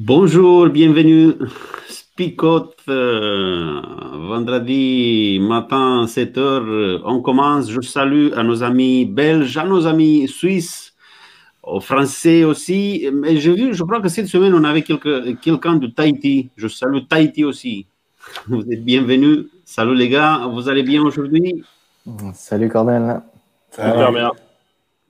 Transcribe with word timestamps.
Bonjour, 0.00 0.68
bienvenue. 0.68 1.32
Spicot, 1.88 2.72
euh, 2.88 3.80
vendredi 4.28 5.40
matin, 5.40 6.04
7h, 6.06 7.00
on 7.04 7.20
commence. 7.20 7.68
Je 7.68 7.80
salue 7.80 8.28
à 8.36 8.44
nos 8.44 8.62
amis 8.62 9.06
belges, 9.06 9.56
à 9.56 9.64
nos 9.64 9.88
amis 9.88 10.28
suisses, 10.28 10.94
aux 11.64 11.80
Français 11.80 12.44
aussi. 12.44 13.10
Mais 13.12 13.38
j'ai 13.38 13.52
vu, 13.52 13.74
je 13.74 13.82
crois 13.82 14.00
que 14.00 14.08
cette 14.08 14.28
semaine, 14.28 14.54
on 14.54 14.62
avait 14.62 14.82
quelqu'un 14.82 15.74
de 15.74 15.88
Tahiti. 15.88 16.50
Je 16.56 16.68
salue 16.68 16.98
Tahiti 17.08 17.42
aussi. 17.42 17.88
Vous 18.46 18.62
êtes 18.70 18.84
bienvenus. 18.84 19.46
Salut 19.64 19.96
les 19.96 20.08
gars, 20.08 20.46
vous 20.46 20.68
allez 20.68 20.84
bien 20.84 21.02
aujourd'hui? 21.02 21.64
Salut 22.34 22.68
Cornel. 22.68 23.20
Salut. 23.72 24.14
bien. 24.14 24.30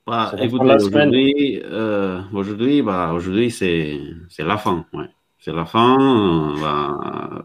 Bah, 0.09 0.33
aujourd'hui, 0.41 1.61
euh, 1.67 2.23
aujourd'hui, 2.33 2.81
bah, 2.81 3.13
aujourd'hui 3.13 3.51
c'est, 3.51 4.01
c'est 4.31 4.43
la 4.43 4.57
fin. 4.57 4.87
Ouais. 4.95 5.05
C'est 5.39 5.53
la 5.53 5.67
fin. 5.67 6.55
Bah, 6.59 7.45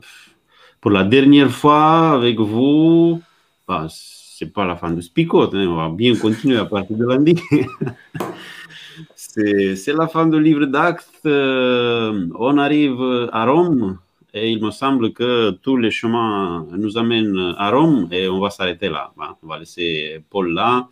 pour 0.80 0.92
la 0.92 1.04
dernière 1.04 1.52
fois 1.52 2.12
avec 2.12 2.40
vous, 2.40 3.22
bah, 3.68 3.88
c'est 3.90 4.54
pas 4.54 4.64
la 4.64 4.78
fin 4.78 4.92
de 4.92 5.02
Spicot. 5.02 5.54
Hein, 5.54 5.68
on 5.68 5.76
va 5.76 5.90
bien 5.90 6.16
continuer 6.16 6.58
à 6.58 6.64
partir 6.64 6.96
de 6.96 7.06
lundi. 7.06 7.36
c'est, 9.16 9.76
c'est 9.76 9.94
la 9.94 10.08
fin 10.08 10.26
du 10.26 10.40
livre 10.40 10.66
d'actes. 10.66 11.26
Euh, 11.26 12.30
on 12.40 12.58
arrive 12.58 13.30
à 13.34 13.46
Rome 13.46 14.00
et 14.34 14.52
il 14.52 14.64
me 14.64 14.72
semble 14.72 15.12
que 15.12 15.52
tous 15.52 15.76
les 15.76 15.92
chemins 15.92 16.66
nous 16.72 16.98
amènent 16.98 17.56
à 17.58 17.72
Rome 17.72 18.08
et 18.10 18.30
on 18.30 18.40
va 18.40 18.52
s'arrêter 18.52 18.88
là. 18.88 19.12
Bah, 19.18 19.38
on 19.44 19.48
va 19.48 19.60
laisser 19.60 20.24
Paul 20.30 20.54
là. 20.54 20.88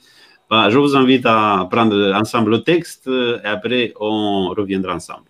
Bah, 0.52 0.70
je 0.70 0.78
vous 0.78 0.98
invite 0.98 1.26
à 1.26 1.66
prendre 1.72 2.14
ensemble 2.14 2.52
le 2.52 2.62
texte 2.62 3.08
et 3.08 3.48
après 3.48 3.94
on 4.02 4.50
reviendra 4.50 4.94
ensemble. 4.96 5.30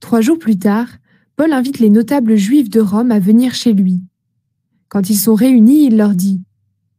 Trois 0.00 0.22
jours 0.22 0.38
plus 0.38 0.58
tard, 0.58 0.88
Paul 1.36 1.52
invite 1.52 1.78
les 1.78 1.90
notables 1.90 2.36
juifs 2.36 2.70
de 2.70 2.80
Rome 2.80 3.12
à 3.12 3.18
venir 3.18 3.52
chez 3.52 3.74
lui. 3.74 4.00
Quand 4.88 5.10
ils 5.10 5.18
sont 5.18 5.34
réunis, 5.34 5.88
il 5.88 5.98
leur 5.98 6.14
dit 6.14 6.40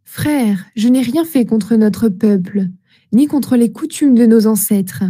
Frères, 0.04 0.66
je 0.76 0.88
n'ai 0.88 1.02
rien 1.02 1.26
fait 1.26 1.48
contre 1.48 1.73
notre 1.78 2.10
peuple, 2.10 2.68
ni 3.12 3.26
contre 3.26 3.58
les 3.58 3.72
coutumes 3.72 4.14
de 4.14 4.28
nos 4.28 4.46
ancêtres. 4.46 5.04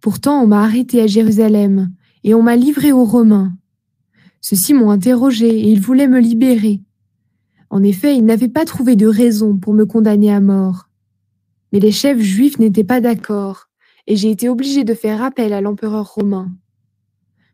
Pourtant, 0.00 0.42
on 0.42 0.46
m'a 0.46 0.62
arrêté 0.62 1.02
à 1.02 1.06
Jérusalem 1.06 1.90
et 2.24 2.32
on 2.32 2.42
m'a 2.42 2.56
livré 2.56 2.92
aux 2.92 3.04
Romains. 3.04 3.52
Ceux-ci 4.40 4.74
m'ont 4.74 4.90
interrogé 4.90 5.48
et 5.48 5.70
ils 5.70 5.80
voulaient 5.80 6.08
me 6.08 6.20
libérer. 6.20 6.80
En 7.70 7.82
effet, 7.82 8.16
ils 8.16 8.24
n'avaient 8.24 8.48
pas 8.48 8.64
trouvé 8.64 8.96
de 8.96 9.06
raison 9.06 9.56
pour 9.56 9.74
me 9.74 9.84
condamner 9.84 10.32
à 10.32 10.40
mort. 10.40 10.88
Mais 11.72 11.80
les 11.80 11.92
chefs 11.92 12.20
juifs 12.20 12.58
n'étaient 12.58 12.84
pas 12.84 13.00
d'accord, 13.00 13.68
et 14.06 14.16
j'ai 14.16 14.30
été 14.30 14.48
obligé 14.48 14.84
de 14.84 14.94
faire 14.94 15.22
appel 15.22 15.52
à 15.52 15.60
l'empereur 15.60 16.14
romain. 16.14 16.50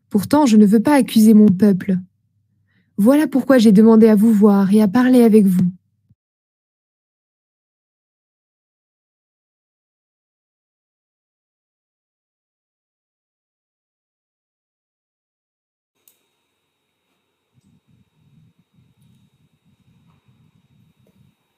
Pourtant, 0.08 0.46
je 0.46 0.56
ne 0.56 0.66
veux 0.66 0.80
pas 0.80 0.94
accuser 0.94 1.34
mon 1.34 1.48
peuple. 1.48 1.98
Voilà 2.96 3.26
pourquoi 3.26 3.58
j'ai 3.58 3.72
demandé 3.72 4.06
à 4.06 4.14
vous 4.14 4.32
voir 4.32 4.72
et 4.72 4.80
à 4.80 4.86
parler 4.86 5.24
avec 5.24 5.46
vous. 5.46 5.66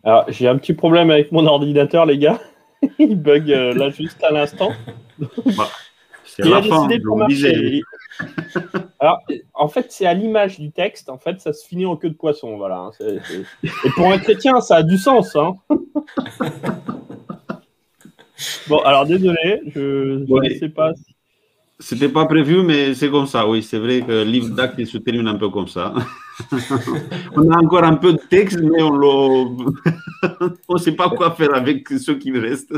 Alors, 0.06 0.24
j'ai 0.28 0.46
un 0.46 0.56
petit 0.56 0.72
problème 0.72 1.10
avec 1.10 1.32
mon 1.32 1.44
ordinateur, 1.46 2.06
les 2.06 2.16
gars. 2.16 2.40
Il 3.00 3.20
bug 3.20 3.50
euh, 3.50 3.74
là 3.74 3.90
juste 3.90 4.22
à 4.22 4.30
l'instant. 4.30 4.70
Bah, 5.18 5.68
c'est 6.24 6.44
la 6.44 6.62
fin, 6.62 6.88
Alors, 9.00 9.18
en 9.54 9.66
fait, 9.66 9.86
c'est 9.90 10.06
à 10.06 10.14
l'image 10.14 10.60
du 10.60 10.70
texte. 10.70 11.10
En 11.10 11.18
fait, 11.18 11.40
ça 11.40 11.52
se 11.52 11.66
finit 11.66 11.86
en 11.86 11.96
queue 11.96 12.10
de 12.10 12.14
poisson. 12.14 12.56
Voilà. 12.56 12.76
Hein. 12.76 12.92
Et 13.64 13.90
pour 13.96 14.06
un 14.06 14.18
chrétien, 14.18 14.60
ça 14.60 14.76
a 14.76 14.82
du 14.84 14.96
sens. 14.96 15.34
Hein. 15.34 15.56
bon, 18.68 18.78
alors 18.84 19.06
désolé, 19.06 19.62
je 19.74 20.24
ne 20.24 20.58
sais 20.58 20.68
pas 20.68 20.92
c'était 21.78 22.08
pas 22.08 22.24
prévu, 22.24 22.62
mais 22.62 22.94
c'est 22.94 23.10
comme 23.10 23.26
ça, 23.26 23.46
oui. 23.46 23.62
C'est 23.62 23.78
vrai 23.78 24.00
que 24.00 24.10
le 24.10 24.24
livre 24.24 24.48
d'actes 24.54 24.82
se 24.86 24.96
termine 24.96 25.28
un 25.28 25.34
peu 25.34 25.50
comme 25.50 25.68
ça. 25.68 25.92
on 27.36 27.50
a 27.50 27.58
encore 27.58 27.84
un 27.84 27.96
peu 27.96 28.12
de 28.12 28.20
texte, 28.28 28.60
mais 28.60 28.82
on 28.82 29.56
ne 30.68 30.78
sait 30.78 30.92
pas 30.92 31.08
quoi 31.08 31.30
faire 31.32 31.54
avec 31.54 31.88
ce 31.88 32.12
qui 32.12 32.32
reste. 32.38 32.72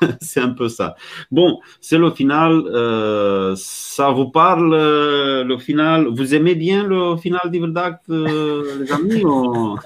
c'est 0.20 0.40
un 0.40 0.50
peu 0.50 0.68
ça. 0.68 0.96
Bon, 1.30 1.60
c'est 1.80 1.98
le 1.98 2.10
final. 2.10 2.62
Euh, 2.66 3.54
ça 3.56 4.10
vous 4.10 4.28
parle, 4.30 4.74
euh, 4.74 5.44
le 5.44 5.58
final? 5.58 6.08
Vous 6.08 6.34
aimez 6.34 6.54
bien 6.54 6.84
le 6.84 7.16
final 7.16 7.40
d'actes, 7.72 8.10
euh, 8.10 8.80
les 8.80 8.92
amis 8.92 9.24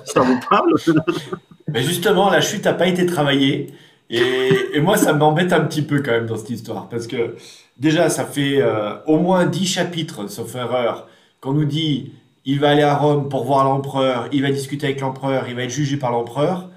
Ça 0.04 0.20
vous 0.20 0.40
parle? 0.48 0.74
Mais 1.68 1.82
Justement, 1.82 2.30
la 2.30 2.40
chute 2.40 2.64
n'a 2.64 2.74
pas 2.74 2.86
été 2.86 3.06
travaillée. 3.06 3.68
Et, 4.10 4.52
et 4.74 4.80
moi, 4.80 4.96
ça 4.96 5.12
m'embête 5.14 5.52
un 5.52 5.60
petit 5.60 5.82
peu 5.82 6.02
quand 6.02 6.10
même 6.10 6.26
dans 6.26 6.36
cette 6.36 6.50
histoire. 6.50 6.88
Parce 6.88 7.06
que 7.06 7.34
déjà, 7.78 8.08
ça 8.08 8.24
fait 8.24 8.60
euh, 8.60 8.94
au 9.06 9.18
moins 9.18 9.46
10 9.46 9.66
chapitres, 9.66 10.28
sauf 10.28 10.54
erreur, 10.54 11.08
qu'on 11.40 11.52
nous 11.52 11.64
dit 11.64 12.12
il 12.44 12.60
va 12.60 12.70
aller 12.70 12.82
à 12.82 12.96
Rome 12.96 13.28
pour 13.28 13.44
voir 13.44 13.64
l'empereur, 13.64 14.28
il 14.32 14.42
va 14.42 14.50
discuter 14.50 14.86
avec 14.86 15.00
l'empereur, 15.00 15.48
il 15.48 15.54
va 15.54 15.62
être 15.62 15.70
jugé 15.70 15.96
par 15.96 16.10
l'empereur. 16.10 16.68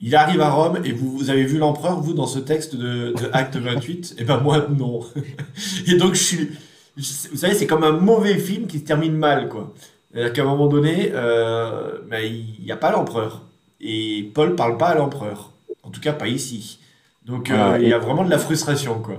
Il 0.00 0.14
arrive 0.14 0.40
à 0.42 0.50
Rome 0.50 0.78
et 0.84 0.92
vous, 0.92 1.10
vous 1.10 1.30
avez 1.30 1.44
vu 1.44 1.58
l'empereur, 1.58 2.00
vous, 2.00 2.12
dans 2.12 2.26
ce 2.26 2.38
texte 2.38 2.76
de, 2.76 3.14
Acte 3.32 3.56
28 3.56 4.16
Et 4.18 4.22
eh 4.22 4.24
ben 4.24 4.38
moi, 4.38 4.66
non. 4.68 5.00
et 5.86 5.94
donc, 5.96 6.14
je 6.14 6.22
suis. 6.22 6.50
Vous 6.96 7.36
savez, 7.36 7.54
c'est 7.54 7.66
comme 7.66 7.84
un 7.84 7.92
mauvais 7.92 8.38
film 8.38 8.66
qui 8.66 8.78
se 8.78 8.84
termine 8.84 9.14
mal, 9.14 9.48
quoi. 9.48 9.72
C'est-à-dire 10.12 10.32
qu'à 10.32 10.42
un 10.42 10.46
moment 10.46 10.66
donné, 10.66 11.10
euh, 11.12 11.98
ben, 12.08 12.24
il 12.24 12.64
n'y 12.64 12.72
a 12.72 12.76
pas 12.76 12.90
l'empereur. 12.90 13.42
Et 13.80 14.30
Paul 14.34 14.54
parle 14.54 14.76
pas 14.76 14.88
à 14.88 14.94
l'empereur. 14.94 15.52
En 15.82 15.90
tout 15.90 16.00
cas, 16.00 16.12
pas 16.12 16.28
ici. 16.28 16.78
Donc, 17.24 17.50
euh, 17.50 17.78
il 17.80 17.88
y 17.88 17.92
a 17.92 17.98
vraiment 17.98 18.24
de 18.24 18.30
la 18.30 18.38
frustration, 18.38 19.00
quoi. 19.00 19.16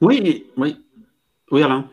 Oui, 0.00 0.46
oui. 0.56 0.76
Oui, 1.50 1.62
Alain. 1.62 1.84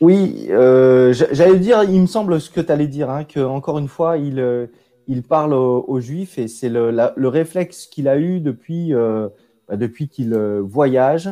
Oui, 0.00 0.46
euh, 0.50 1.12
j'allais 1.12 1.58
dire, 1.58 1.82
il 1.82 2.00
me 2.00 2.06
semble 2.06 2.40
ce 2.40 2.50
que 2.50 2.60
tu 2.60 2.70
allais 2.70 2.86
dire, 2.86 3.10
hein, 3.10 3.24
que 3.24 3.40
encore 3.40 3.78
une 3.78 3.88
fois, 3.88 4.16
il, 4.16 4.38
euh, 4.38 4.66
il 5.08 5.24
parle 5.24 5.54
aux, 5.54 6.00
Juifs 6.00 6.38
et 6.38 6.46
c'est 6.46 6.68
le, 6.68 6.92
le, 6.92 7.28
réflexe 7.28 7.86
qu'il 7.86 8.06
a 8.06 8.16
eu 8.16 8.38
depuis, 8.38 8.94
euh, 8.94 9.28
bah, 9.68 9.76
depuis 9.76 10.08
qu'il 10.08 10.34
voyage. 10.60 11.30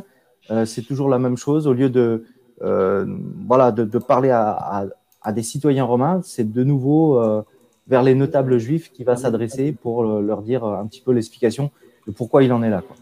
c'est 0.65 0.82
toujours 0.82 1.09
la 1.09 1.19
même 1.19 1.37
chose. 1.37 1.69
Au 1.69 1.75
lieu 1.75 1.91
de, 1.91 2.25
voilà, 2.60 3.71
de, 3.71 3.99
parler 3.99 4.31
à, 4.31 4.50
à, 4.50 4.87
à, 5.22 5.33
des 5.33 5.43
citoyens 5.43 5.84
romains, 5.84 6.21
c'est 6.25 6.50
de 6.50 6.65
nouveau 6.65 7.21
vers 7.87 8.03
les 8.03 8.16
notables 8.16 8.59
juifs 8.59 8.91
qu'il 8.93 9.04
va 9.04 9.16
s'adresser 9.16 9.72
pour 9.72 10.03
leur 10.04 10.43
dire 10.43 10.65
un 10.65 10.87
petit 10.87 11.00
peu 11.00 11.12
l'explication 11.12 11.71
de 12.06 12.12
pourquoi 12.12 12.43
il 12.43 12.53
en 12.53 12.62
est 12.62 12.71
là. 12.71 12.83
Quoi. 12.87 12.97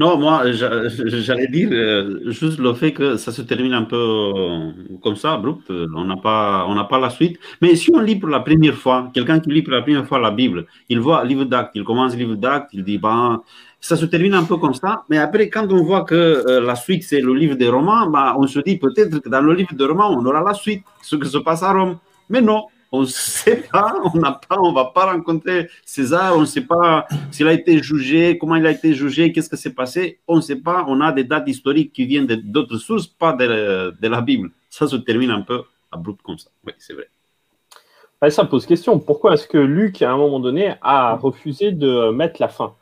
Non, 0.00 0.18
moi, 0.18 0.50
j'allais 0.50 1.46
dire 1.46 1.68
euh, 1.70 2.20
juste 2.32 2.58
le 2.58 2.74
fait 2.74 2.92
que 2.92 3.16
ça 3.16 3.30
se 3.30 3.42
termine 3.42 3.72
un 3.74 3.84
peu 3.84 3.96
euh, 3.96 4.72
comme 5.00 5.14
ça, 5.14 5.34
abrupt. 5.34 5.70
On 5.70 6.04
n'a 6.04 6.16
pas, 6.16 6.66
on 6.68 6.74
n'a 6.74 6.82
pas 6.82 6.98
la 6.98 7.10
suite. 7.10 7.38
Mais 7.62 7.76
si 7.76 7.92
on 7.94 8.00
lit 8.00 8.16
pour 8.16 8.28
la 8.28 8.40
première 8.40 8.74
fois, 8.74 9.08
quelqu'un 9.14 9.38
qui 9.38 9.50
lit 9.50 9.62
pour 9.62 9.72
la 9.72 9.82
première 9.82 10.04
fois 10.04 10.18
la 10.18 10.32
Bible, 10.32 10.66
il 10.88 10.98
voit 10.98 11.24
livre 11.24 11.44
d'actes, 11.44 11.76
il 11.76 11.84
commence 11.84 12.16
livre 12.16 12.34
d'actes, 12.34 12.70
il 12.72 12.82
dit, 12.82 12.98
bah, 12.98 13.40
ça 13.80 13.96
se 13.96 14.04
termine 14.06 14.34
un 14.34 14.42
peu 14.42 14.56
comme 14.56 14.74
ça. 14.74 15.04
Mais 15.10 15.18
après, 15.18 15.48
quand 15.48 15.70
on 15.70 15.84
voit 15.84 16.02
que 16.02 16.14
euh, 16.14 16.60
la 16.60 16.74
suite, 16.74 17.04
c'est 17.04 17.20
le 17.20 17.32
livre 17.32 17.54
des 17.54 17.68
Romains, 17.68 18.08
bah, 18.10 18.34
on 18.36 18.48
se 18.48 18.58
dit 18.60 18.78
peut-être 18.78 19.20
que 19.20 19.28
dans 19.28 19.42
le 19.42 19.54
livre 19.54 19.74
des 19.74 19.84
Romains, 19.84 20.08
on 20.10 20.26
aura 20.26 20.42
la 20.42 20.54
suite, 20.54 20.82
ce 21.02 21.14
qui 21.14 21.28
se 21.28 21.38
passe 21.38 21.62
à 21.62 21.72
Rome. 21.72 21.98
Mais 22.28 22.40
non, 22.40 22.64
on 22.94 23.00
ne 23.00 23.06
sait 23.06 23.64
pas, 23.72 23.94
on 24.04 24.18
n'a 24.18 24.32
pas, 24.32 24.58
on 24.58 24.72
va 24.72 24.86
pas 24.86 25.12
rencontrer 25.12 25.68
César, 25.84 26.36
on 26.36 26.42
ne 26.42 26.46
sait 26.46 26.60
pas 26.60 27.06
s'il 27.30 27.48
a 27.48 27.52
été 27.52 27.82
jugé, 27.82 28.38
comment 28.38 28.56
il 28.56 28.66
a 28.66 28.70
été 28.70 28.94
jugé, 28.94 29.32
qu'est-ce 29.32 29.50
qui 29.50 29.56
s'est 29.56 29.74
passé, 29.74 30.20
on 30.28 30.36
ne 30.36 30.40
sait 30.40 30.56
pas. 30.56 30.84
On 30.88 31.00
a 31.00 31.12
des 31.12 31.24
dates 31.24 31.48
historiques 31.48 31.92
qui 31.92 32.06
viennent 32.06 32.26
d'autres 32.26 32.78
sources, 32.78 33.06
pas 33.06 33.32
de, 33.32 33.94
la 34.00 34.20
Bible. 34.20 34.50
Ça 34.70 34.86
se 34.86 34.96
termine 34.96 35.30
un 35.30 35.42
peu 35.42 35.62
abrupt 35.90 36.22
comme 36.22 36.38
ça. 36.38 36.50
Oui, 36.66 36.72
c'est 36.78 36.94
vrai. 36.94 38.30
ça 38.30 38.44
pose 38.44 38.66
question. 38.66 38.98
Pourquoi 38.98 39.34
est-ce 39.34 39.46
que 39.46 39.58
Luc, 39.58 40.02
à 40.02 40.12
un 40.12 40.16
moment 40.16 40.40
donné, 40.40 40.74
a 40.82 41.16
refusé 41.16 41.72
de 41.72 42.10
mettre 42.10 42.40
la 42.40 42.48
fin? 42.48 42.74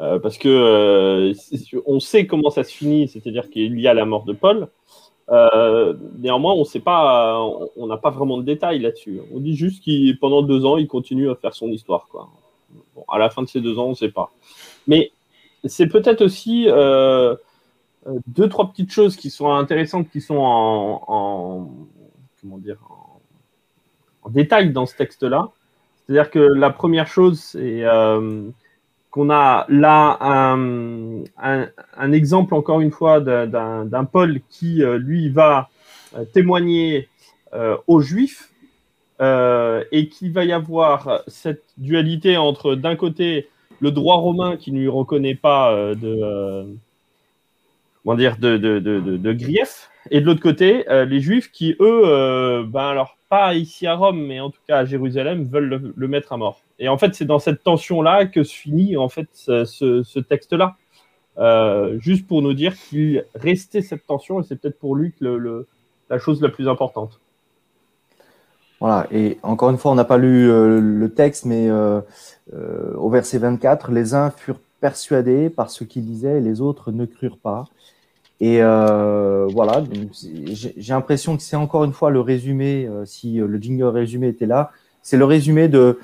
Euh, 0.00 0.18
Parce 0.18 0.38
que 0.38 0.48
euh, 0.48 1.32
on 1.86 2.00
sait 2.00 2.26
comment 2.26 2.50
ça 2.50 2.64
se 2.64 2.72
finit, 2.72 3.08
c'est-à-dire 3.08 3.50
qu'il 3.50 3.78
y 3.78 3.86
a 3.86 3.94
la 3.94 4.04
mort 4.04 4.24
de 4.24 4.32
Paul. 4.32 4.68
Euh, 5.30 5.94
néanmoins, 6.18 6.52
on 6.52 6.64
sait 6.64 6.80
pas, 6.80 7.40
on 7.76 7.86
n'a 7.86 7.96
pas 7.96 8.10
vraiment 8.10 8.38
de 8.38 8.42
détails 8.42 8.80
là-dessus. 8.80 9.20
On 9.32 9.38
dit 9.38 9.56
juste 9.56 9.82
qu'il 9.82 10.18
pendant 10.18 10.42
deux 10.42 10.64
ans, 10.64 10.76
il 10.76 10.88
continue 10.88 11.30
à 11.30 11.34
faire 11.36 11.54
son 11.54 11.68
histoire. 11.68 12.06
À 13.08 13.18
la 13.18 13.30
fin 13.30 13.42
de 13.42 13.48
ces 13.48 13.60
deux 13.60 13.78
ans, 13.78 13.86
on 13.86 13.90
ne 13.90 13.94
sait 13.94 14.10
pas. 14.10 14.32
Mais 14.86 15.12
c'est 15.64 15.86
peut-être 15.86 16.22
aussi 16.22 16.66
euh, 16.68 17.34
deux, 18.26 18.48
trois 18.48 18.70
petites 18.70 18.90
choses 18.90 19.16
qui 19.16 19.30
sont 19.30 19.50
intéressantes, 19.52 20.10
qui 20.10 20.20
sont 20.20 20.38
en, 20.38 21.70
comment 22.40 22.58
dire, 22.58 22.78
en, 24.22 24.30
détail 24.30 24.72
dans 24.72 24.86
ce 24.86 24.96
texte-là. 24.96 25.50
C'est-à-dire 26.06 26.30
que 26.30 26.40
la 26.40 26.70
première 26.70 27.06
chose, 27.06 27.40
c'est 27.40 27.84
euh, 27.84 28.48
qu'on 29.12 29.30
a 29.30 29.66
là 29.68 30.16
un, 30.22 32.12
exemple, 32.12 32.54
encore 32.54 32.80
une 32.80 32.90
fois, 32.90 33.20
d'un 33.20 34.04
Paul 34.10 34.40
qui, 34.48 34.82
euh, 34.82 34.98
lui, 34.98 35.28
va 35.28 35.68
euh, 36.16 36.24
témoigner 36.24 37.08
euh, 37.52 37.76
aux 37.86 38.00
Juifs 38.00 38.48
et 39.20 40.08
qu'il 40.08 40.32
va 40.32 40.44
y 40.44 40.50
avoir 40.50 41.22
cette 41.28 41.62
dualité 41.78 42.36
entre, 42.36 42.74
d'un 42.74 42.96
côté, 42.96 43.48
le 43.78 43.92
droit 43.92 44.16
romain 44.16 44.56
qui 44.56 44.72
ne 44.72 44.80
lui 44.80 44.88
reconnaît 44.88 45.36
pas 45.36 45.72
de, 45.94 46.66
comment 48.02 48.16
grief, 48.16 49.90
et 50.10 50.20
de 50.20 50.26
l'autre 50.26 50.40
côté, 50.40 50.84
les 50.88 51.20
Juifs 51.20 51.52
qui, 51.52 51.76
eux, 51.78 52.64
ben 52.66 52.80
alors, 52.82 53.16
pas 53.32 53.54
ici 53.54 53.86
à 53.86 53.94
Rome, 53.94 54.26
mais 54.26 54.40
en 54.40 54.50
tout 54.50 54.60
cas 54.68 54.80
à 54.80 54.84
Jérusalem, 54.84 55.44
veulent 55.44 55.94
le 55.96 56.08
mettre 56.08 56.34
à 56.34 56.36
mort. 56.36 56.60
Et 56.78 56.90
en 56.90 56.98
fait, 56.98 57.14
c'est 57.14 57.24
dans 57.24 57.38
cette 57.38 57.62
tension-là 57.62 58.26
que 58.26 58.42
se 58.42 58.52
finit 58.52 58.98
en 58.98 59.08
fait 59.08 59.26
ce, 59.32 60.18
texte-là. 60.18 60.76
Euh, 61.38 61.98
juste 61.98 62.26
pour 62.26 62.42
nous 62.42 62.52
dire 62.52 62.76
qu'il 62.76 63.24
restait 63.34 63.80
cette 63.80 64.06
tension, 64.06 64.40
et 64.40 64.42
c'est 64.42 64.56
peut-être 64.56 64.78
pour 64.78 64.96
lui 64.96 65.14
le, 65.20 65.66
la 66.10 66.18
chose 66.18 66.42
la 66.42 66.50
plus 66.50 66.68
importante. 66.68 67.20
Voilà, 68.80 69.06
et 69.10 69.38
encore 69.42 69.70
une 69.70 69.78
fois, 69.78 69.92
on 69.92 69.94
n'a 69.94 70.04
pas 70.04 70.18
lu 70.18 70.50
euh, 70.50 70.78
le 70.78 71.14
texte, 71.14 71.46
mais 71.46 71.70
euh, 71.70 72.02
au 72.96 73.08
verset 73.08 73.38
24, 73.38 73.92
les 73.92 74.12
uns 74.12 74.28
furent 74.28 74.60
persuadés 74.82 75.48
par 75.48 75.70
ce 75.70 75.84
qu'ils 75.84 76.04
disaient 76.04 76.36
et 76.36 76.42
les 76.42 76.60
autres 76.60 76.92
ne 76.92 77.06
crurent 77.06 77.38
pas. 77.38 77.64
Et 78.44 78.58
voilà, 78.60 79.84
j'ai 80.52 80.92
l'impression 80.92 81.36
que 81.36 81.42
c'est 81.44 81.56
encore 81.56 81.84
une 81.84 81.92
fois 81.92 82.10
le 82.10 82.20
résumé, 82.20 82.88
si 83.04 83.36
le 83.36 83.58
jingle 83.58 83.86
résumé 83.86 84.28
était 84.28 84.46
là, 84.46 84.72
c'est 85.02 85.16
le 85.16 85.24
résumé 85.24 85.68
de, 85.68 85.98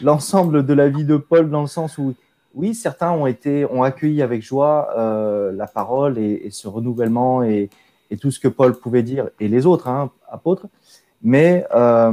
l'ensemble 0.00 0.66
de 0.66 0.74
la 0.74 0.88
vie 0.88 1.04
de 1.04 1.16
Paul 1.16 1.50
dans 1.50 1.60
le 1.60 1.66
sens 1.66 1.98
où, 1.98 2.14
oui, 2.54 2.74
certains 2.74 3.12
ont 3.12 3.26
été, 3.26 3.64
ont 3.66 3.82
accueilli 3.82 4.22
avec 4.22 4.42
joie 4.42 4.88
euh, 4.96 5.52
la 5.52 5.66
parole 5.66 6.18
et, 6.18 6.48
ce 6.50 6.66
renouvellement 6.66 7.42
et, 7.42 7.70
tout 8.20 8.30
ce 8.30 8.38
que 8.38 8.46
Paul 8.46 8.76
pouvait 8.78 9.02
dire 9.02 9.28
et 9.40 9.48
les 9.48 9.66
autres 9.66 9.88
hein, 9.88 10.08
apôtres, 10.30 10.68
mais 11.20 11.66
euh, 11.74 12.12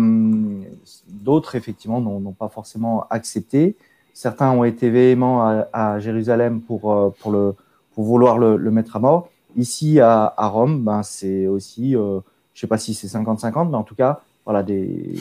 d'autres 1.08 1.54
effectivement 1.54 2.02
n'ont 2.02 2.32
pas 2.32 2.50
forcément 2.50 3.06
accepté. 3.12 3.76
Certains 4.12 4.50
ont 4.50 4.64
été 4.64 4.90
véhéments 4.90 5.46
à, 5.48 5.68
à 5.74 6.00
Jérusalem 6.00 6.60
pour 6.62 6.92
euh, 6.92 7.12
pour 7.20 7.32
le 7.32 7.54
pour 7.94 8.06
vouloir 8.06 8.38
le, 8.38 8.58
mettre 8.72 8.96
à 8.96 9.00
mort. 9.00 9.30
Ici 9.58 10.00
à, 10.00 10.34
Rome, 10.38 10.84
ben 10.84 11.04
c'est 11.04 11.48
aussi, 11.48 11.96
euh, 11.96 12.20
je 12.54 12.62
sais 12.62 12.68
pas 12.68 12.78
si 12.78 12.94
c'est 12.94 13.08
50-50, 13.08 13.70
mais 13.70 13.78
en 13.78 13.84
tout 13.84 13.96
cas, 13.96 14.22
voilà 14.46 14.64
des 14.64 15.16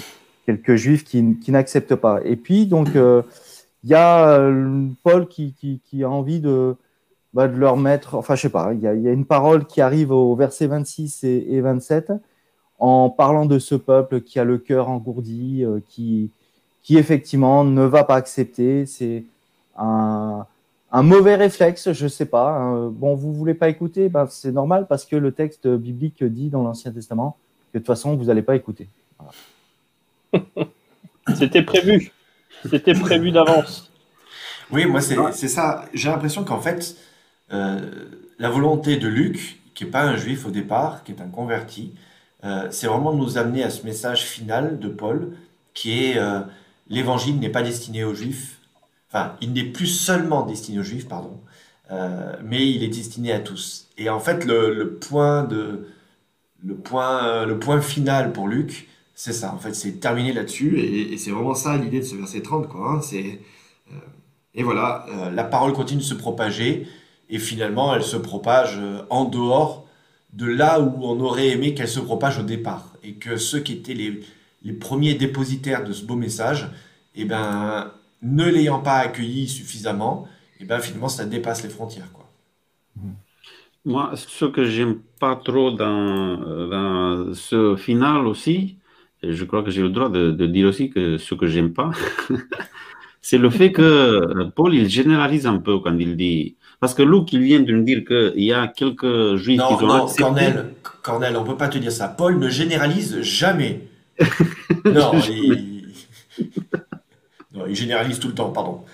quelques 0.46 0.76
juifs 0.76 1.04
qui, 1.04 1.22
n'acceptent 1.48 1.96
pas. 1.96 2.20
Et 2.24 2.36
puis, 2.36 2.66
donc, 2.66 2.88
il 2.94 2.98
euh, 2.98 3.22
y 3.84 3.94
a 3.94 4.30
euh, 4.38 4.86
Paul 5.02 5.26
qui, 5.28 5.54
a 6.02 6.08
envie 6.08 6.40
de, 6.40 6.76
bah, 7.34 7.48
de 7.48 7.56
leur 7.56 7.76
mettre, 7.76 8.14
enfin, 8.14 8.34
je 8.36 8.42
sais 8.42 8.48
pas, 8.48 8.72
il 8.72 8.80
y 8.80 8.86
a, 8.86 8.92
une 8.92 9.26
parole 9.26 9.66
qui 9.66 9.80
arrive 9.80 10.12
au 10.12 10.34
verset 10.36 10.66
26 10.66 11.24
et, 11.24 11.46
et, 11.50 11.60
27 11.60 12.12
en 12.78 13.10
parlant 13.10 13.46
de 13.46 13.58
ce 13.58 13.74
peuple 13.74 14.22
qui 14.22 14.38
a 14.38 14.44
le 14.44 14.56
cœur 14.58 14.88
engourdi, 14.88 15.64
qui, 15.88 16.30
qui 16.82 16.96
effectivement 16.96 17.62
ne 17.62 17.82
va 17.82 18.04
pas 18.04 18.14
accepter. 18.14 18.86
C'est 18.86 19.24
un, 19.76 20.46
un 20.92 21.02
mauvais 21.02 21.36
réflexe, 21.36 21.92
je 21.92 22.08
sais 22.08 22.26
pas. 22.26 22.50
Hein. 22.50 22.88
Bon, 22.88 23.14
vous 23.14 23.32
voulez 23.32 23.54
pas 23.54 23.68
écouter, 23.68 24.08
ben, 24.08 24.26
c'est 24.28 24.52
normal 24.52 24.86
parce 24.88 25.04
que 25.04 25.16
le 25.16 25.32
texte 25.32 25.68
biblique 25.68 26.24
dit 26.24 26.50
dans 26.50 26.62
l'Ancien 26.62 26.92
Testament 26.92 27.36
que 27.72 27.78
de 27.78 27.82
toute 27.82 27.86
façon, 27.86 28.16
vous 28.16 28.24
n'allez 28.24 28.42
pas 28.42 28.56
écouter. 28.56 28.88
Voilà. 29.18 30.46
C'était 31.36 31.62
prévu. 31.62 32.12
C'était 32.68 32.94
prévu 32.94 33.30
d'avance. 33.30 33.90
Oui, 34.72 34.86
moi, 34.86 35.00
c'est 35.00 35.48
ça. 35.48 35.84
J'ai 35.94 36.08
l'impression 36.08 36.44
qu'en 36.44 36.60
fait, 36.60 36.96
euh, 37.52 37.80
la 38.38 38.50
volonté 38.50 38.96
de 38.96 39.08
Luc, 39.08 39.60
qui 39.74 39.84
n'est 39.84 39.90
pas 39.90 40.02
un 40.02 40.16
juif 40.16 40.46
au 40.46 40.50
départ, 40.50 41.02
qui 41.04 41.12
est 41.12 41.20
un 41.20 41.28
converti, 41.28 41.94
euh, 42.44 42.68
c'est 42.70 42.86
vraiment 42.86 43.12
de 43.12 43.18
nous 43.18 43.38
amener 43.38 43.62
à 43.62 43.70
ce 43.70 43.84
message 43.84 44.22
final 44.22 44.78
de 44.78 44.88
Paul, 44.88 45.32
qui 45.74 46.04
est 46.04 46.18
euh, 46.18 46.40
l'évangile 46.88 47.38
n'est 47.38 47.50
pas 47.50 47.62
destiné 47.62 48.04
aux 48.04 48.14
juifs. 48.14 48.59
Enfin, 49.12 49.36
il 49.40 49.52
n'est 49.52 49.64
plus 49.64 49.86
seulement 49.86 50.46
destiné 50.46 50.78
aux 50.78 50.84
juifs, 50.84 51.08
pardon, 51.08 51.40
mais 52.44 52.70
il 52.70 52.84
est 52.84 52.88
destiné 52.88 53.32
à 53.32 53.40
tous. 53.40 53.88
Et 53.98 54.08
en 54.08 54.20
fait, 54.20 54.44
le, 54.44 54.72
le 54.72 54.96
point 57.58 57.80
final 57.80 58.32
pour 58.32 58.46
Luc, 58.48 58.88
c'est 59.20 59.34
ça, 59.34 59.52
en 59.52 59.58
fait, 59.58 59.74
c'est 59.74 60.00
terminé 60.00 60.32
là-dessus, 60.32 60.80
et, 60.80 61.18
c'est 61.18 61.30
vraiment 61.30 61.54
ça 61.54 61.76
l'idée 61.76 62.00
de 62.00 62.04
ce 62.06 62.16
verset 62.16 62.40
30, 62.40 62.68
quoi. 62.68 62.92
Hein, 62.92 63.00
euh, 63.12 63.94
et 64.54 64.62
voilà, 64.62 65.04
euh, 65.10 65.30
la 65.30 65.44
parole 65.44 65.74
continue 65.74 66.00
de 66.00 66.06
se 66.06 66.14
propager, 66.14 66.86
et 67.28 67.38
finalement, 67.38 67.94
elle 67.94 68.02
se 68.02 68.16
propage 68.16 68.78
euh, 68.78 69.02
en 69.10 69.26
dehors 69.26 69.86
de 70.32 70.46
là 70.46 70.80
où 70.80 71.04
on 71.04 71.20
aurait 71.20 71.48
aimé 71.48 71.74
qu'elle 71.74 71.86
se 71.86 72.00
propage 72.00 72.38
au 72.38 72.44
départ, 72.44 72.94
et 73.02 73.12
que 73.16 73.36
ceux 73.36 73.60
qui 73.60 73.74
étaient 73.74 73.92
les, 73.92 74.22
les 74.62 74.72
premiers 74.72 75.12
dépositaires 75.16 75.84
de 75.84 75.92
ce 75.92 76.06
beau 76.06 76.16
message, 76.16 76.70
eh 77.14 77.26
ben, 77.26 77.92
ne 78.22 78.44
l'ayant 78.44 78.80
pas 78.80 78.98
accueilli 78.98 79.48
suffisamment, 79.48 80.28
eh 80.60 80.64
ben, 80.64 80.78
finalement, 80.80 81.08
ça 81.08 81.24
dépasse 81.24 81.62
les 81.62 81.70
frontières, 81.70 82.10
quoi. 82.12 82.26
Moi, 83.86 84.12
ce 84.14 84.44
que 84.44 84.64
j'aime 84.64 84.96
pas 85.18 85.36
trop 85.36 85.70
dans, 85.70 86.36
dans 86.68 87.32
ce 87.32 87.76
final 87.76 88.26
aussi, 88.26 88.76
je 89.22 89.44
crois 89.44 89.62
que 89.62 89.70
j'ai 89.70 89.82
le 89.82 89.88
droit 89.88 90.10
de, 90.10 90.46
dire 90.46 90.68
aussi 90.68 90.90
que 90.90 91.16
ce 91.16 91.34
que 91.34 91.46
j'aime 91.46 91.72
pas, 91.72 91.90
c'est 93.22 93.38
le 93.38 93.48
fait 93.48 93.72
que 93.72 93.82
euh, 93.82 94.50
Paul, 94.54 94.74
il 94.74 94.88
généralise 94.88 95.46
un 95.46 95.58
peu 95.58 95.78
quand 95.78 95.96
il 95.98 96.16
dit. 96.16 96.56
Parce 96.78 96.94
que 96.94 97.02
Luc, 97.02 97.32
il 97.32 97.42
vient 97.42 97.60
de 97.60 97.72
nous 97.72 97.84
dire 97.84 98.04
qu'il 98.04 98.42
y 98.42 98.52
a 98.52 98.66
quelques 98.68 99.36
juifs 99.36 99.60
qui 99.60 99.84
ont 99.84 99.86
non, 99.86 100.04
accepté... 100.04 100.22
Cornel, 100.22 100.74
Cornel, 101.02 101.36
on 101.36 101.44
peut 101.44 101.56
pas 101.56 101.68
te 101.68 101.78
dire 101.78 101.92
ça. 101.92 102.08
Paul 102.08 102.38
ne 102.38 102.48
généralise 102.48 103.20
jamais. 103.20 103.82
non, 104.84 105.12
il... 105.28 105.88
il 107.70 107.76
généralise 107.76 108.18
tout 108.18 108.28
le 108.28 108.34
temps, 108.34 108.50
pardon. 108.50 108.84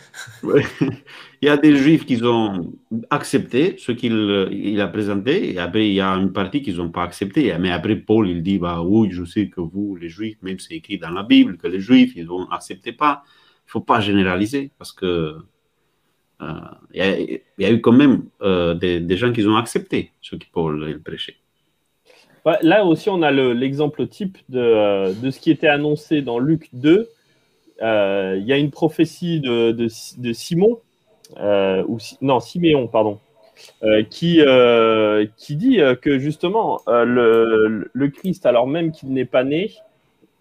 il 0.45 1.47
y 1.47 1.49
a 1.49 1.57
des 1.57 1.77
juifs 1.77 2.07
qui 2.07 2.23
ont 2.23 2.73
accepté 3.11 3.77
ce 3.79 3.93
qu'il 3.93 4.49
il 4.53 4.81
a 4.81 4.89
présenté, 4.89 5.55
et 5.55 5.59
après, 5.59 5.89
il 5.89 5.95
y 5.95 6.01
a 6.01 6.13
une 6.13 6.33
partie 6.33 6.63
qui 6.63 6.73
n'ont 6.75 6.91
pas 6.91 7.03
accepté. 7.03 7.53
Mais 7.59 7.71
après, 7.71 7.97
Paul, 7.97 8.29
il 8.29 8.43
dit 8.43 8.59
bah, 8.59 8.83
Oui, 8.83 9.09
je 9.11 9.25
sais 9.25 9.49
que 9.49 9.61
vous, 9.61 9.97
les 9.97 10.09
juifs, 10.09 10.39
même 10.43 10.59
c'est 10.59 10.75
écrit 10.75 10.99
dans 10.99 11.11
la 11.11 11.23
Bible, 11.23 11.57
que 11.57 11.67
les 11.67 11.81
juifs, 11.81 12.13
ils 12.17 12.27
n'ont 12.27 12.49
accepté 12.51 12.93
pas. 12.93 13.25
Il 13.27 13.69
ne 13.69 13.71
faut 13.73 13.81
pas 13.81 14.01
généraliser, 14.01 14.71
parce 14.79 14.93
que 14.93 15.37
euh, 16.43 16.61
il 16.93 17.41
y, 17.59 17.65
a 17.65 17.71
eu 17.71 17.81
quand 17.81 17.93
même 17.93 18.25
euh, 18.43 18.75
des, 18.75 19.17
gens 19.17 19.33
qui 19.33 19.47
ont 19.47 19.57
accepté 19.57 20.13
ce 20.21 20.37
que 20.37 20.45
Paul 20.53 20.85
il 20.89 21.03
prêchait. 21.03 21.37
là 22.61 22.85
aussi, 22.85 23.09
on 23.09 23.23
a 23.23 23.31
l'exemple 23.31 24.07
type 24.07 24.37
de, 24.51 24.61
euh, 24.61 25.15
de, 25.15 25.31
ce 25.31 25.41
qui 25.41 25.51
était 25.51 25.69
annoncé 25.69 26.21
dans 26.21 26.39
Luc 26.39 26.69
2. 26.75 27.09
Il 27.81 28.45
y 28.45 28.53
a 28.53 28.57
une 28.57 28.71
prophétie 28.71 29.41
de, 29.41 29.89
Simon 30.33 30.79
euh, 31.39 31.85
ou 31.89 31.99
non 32.21 32.41
Siméon, 32.41 32.87
pardon, 32.87 33.19
euh, 33.83 34.03
qui, 34.05 34.41
euh, 34.41 35.27
qui 35.37 35.57
dit 35.57 35.81
que 36.01 36.19
justement 36.19 36.81
le, 36.87 38.09
Christ, 38.09 38.47
alors 38.47 38.67
même 38.67 38.93
qu'il 38.93 39.13
n'est 39.13 39.25
pas 39.25 39.45
né, 39.45 39.73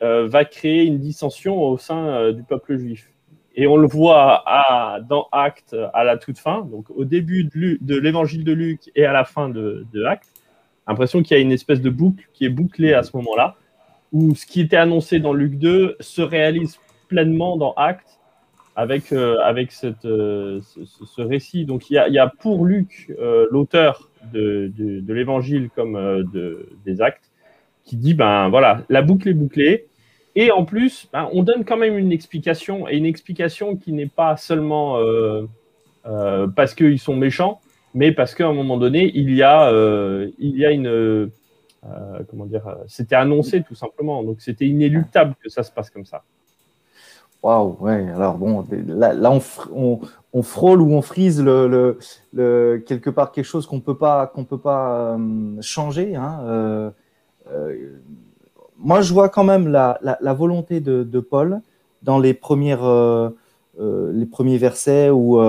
va 0.01 0.45
créer 0.45 0.83
une 0.83 0.99
dissension 0.99 1.61
au 1.63 1.77
sein 1.77 2.31
du 2.31 2.43
peuple 2.43 2.77
juif. 2.77 3.09
Et 3.57 3.67
on 3.67 3.77
le 3.77 3.87
voit 3.87 4.43
dans 5.07 5.27
Actes 5.31 5.75
à 5.93 6.03
la 6.03 6.17
toute 6.17 6.37
fin, 6.37 6.61
donc 6.61 6.89
au 6.91 7.05
début 7.05 7.49
de 7.53 7.95
l'évangile 7.97 8.43
de 8.43 8.51
Luc 8.51 8.91
et 8.95 9.05
à 9.05 9.13
la 9.13 9.25
fin 9.25 9.49
de, 9.49 9.85
de 9.93 10.03
Actes. 10.03 10.29
L'impression 10.87 11.23
qu'il 11.23 11.35
y 11.35 11.39
a 11.39 11.41
une 11.41 11.51
espèce 11.51 11.81
de 11.81 11.89
boucle 11.89 12.27
qui 12.33 12.45
est 12.45 12.49
bouclée 12.49 12.93
à 12.93 13.01
ce 13.01 13.15
moment-là, 13.17 13.55
où 14.11 14.35
ce 14.35 14.45
qui 14.45 14.61
était 14.61 14.77
annoncé 14.77 15.19
dans 15.19 15.33
Luc 15.33 15.57
2 15.57 15.97
se 15.99 16.21
réalise 16.21 16.77
pleinement 17.15 17.55
dans 17.55 17.73
Actes 17.77 18.19
avec, 18.75 19.13
euh, 19.13 19.37
avec 19.41 19.71
cette, 19.71 20.03
euh, 20.03 20.59
ce, 20.61 21.21
récit. 21.21 21.63
Donc 21.63 21.89
il 21.89 21.93
y 21.93 22.19
a, 22.19 22.27
pour 22.27 22.65
Luc, 22.65 23.13
euh, 23.17 23.47
l'auteur 23.51 24.11
de, 24.33 24.69
de, 24.77 24.99
de 24.99 25.13
l'évangile 25.13 25.69
comme 25.73 25.93
de, 26.33 26.67
des 26.85 27.01
actes, 27.01 27.31
qui 27.85 27.95
dit, 27.95 28.13
ben 28.13 28.49
voilà, 28.49 28.81
la 28.89 29.01
boucle 29.01 29.29
est 29.29 29.33
bouclée. 29.33 29.85
Et 30.35 30.51
en 30.51 30.65
plus, 30.65 31.07
ben, 31.13 31.29
on 31.31 31.43
donne 31.43 31.63
quand 31.63 31.77
même 31.77 31.97
une 31.97 32.11
explication, 32.11 32.89
et 32.89 32.97
une 32.97 33.05
explication 33.05 33.77
qui 33.77 33.93
n'est 33.93 34.07
pas 34.07 34.35
seulement 34.35 34.99
parce 36.55 36.75
qu'ils 36.75 36.99
sont 36.99 37.15
méchants, 37.15 37.61
mais 37.93 38.11
parce 38.11 38.35
qu'à 38.35 38.47
un 38.47 38.53
moment 38.53 38.77
donné, 38.77 39.09
il 39.15 39.33
y 39.33 39.41
a, 39.41 39.71
il 40.37 40.57
y 40.57 40.65
a 40.65 40.71
une... 40.71 41.31
comment 42.29 42.45
dire 42.45 42.67
C'était 42.87 43.15
annoncé 43.15 43.63
tout 43.63 43.75
simplement. 43.75 44.21
Donc 44.23 44.41
c'était 44.41 44.65
inéluctable 44.65 45.35
que 45.41 45.47
ça 45.47 45.63
se 45.63 45.71
passe 45.71 45.89
comme 45.89 46.05
ça. 46.05 46.23
Waouh, 47.45 47.77
ouais. 47.79 48.09
Alors 48.09 48.39
bon, 48.39 48.65
là, 48.87 49.31
on, 50.33 50.41
frôle 50.41 50.81
ou 50.81 50.93
on 50.93 51.03
frise 51.03 51.43
quelque 51.43 53.11
part 53.11 53.31
quelque 53.31 53.45
chose 53.45 53.67
qu'on 53.67 53.81
peut 53.81 53.99
pas 53.99 54.25
qu'on 54.25 54.45
peut 54.45 54.57
pas 54.57 55.15
euh, 55.15 55.61
changer. 55.61 56.15
Hein. 56.15 56.39
Euh, 56.45 56.89
euh, 57.51 58.01
moi, 58.79 59.01
je 59.01 59.13
vois 59.13 59.29
quand 59.29 59.43
même 59.43 59.67
la, 59.67 59.99
volonté 60.33 60.79
de, 60.79 61.19
Paul 61.19 61.61
dans 62.01 62.17
les 62.17 62.33
premiers 62.33 62.77
versets 64.57 65.11
où, 65.11 65.39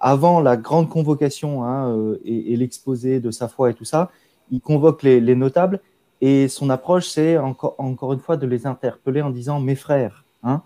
avant 0.00 0.40
la 0.40 0.56
grande 0.56 0.88
convocation 0.88 1.62
hein, 1.62 1.96
et, 2.24 2.56
l'exposé 2.56 3.20
de 3.20 3.30
sa 3.30 3.46
foi 3.46 3.70
et 3.70 3.74
tout 3.74 3.84
ça, 3.84 4.10
il 4.50 4.60
convoque 4.60 5.04
les, 5.04 5.20
les 5.20 5.36
notables 5.36 5.78
et 6.20 6.48
son 6.48 6.68
approche, 6.68 7.06
c'est 7.06 7.38
encore, 7.38 7.76
encore 7.78 8.12
une 8.12 8.18
fois 8.18 8.36
de 8.36 8.46
les 8.48 8.66
interpeller 8.66 9.22
en 9.22 9.30
disant 9.30 9.60
Mes 9.60 9.76
frères, 9.76 10.24
hein, 10.42 10.62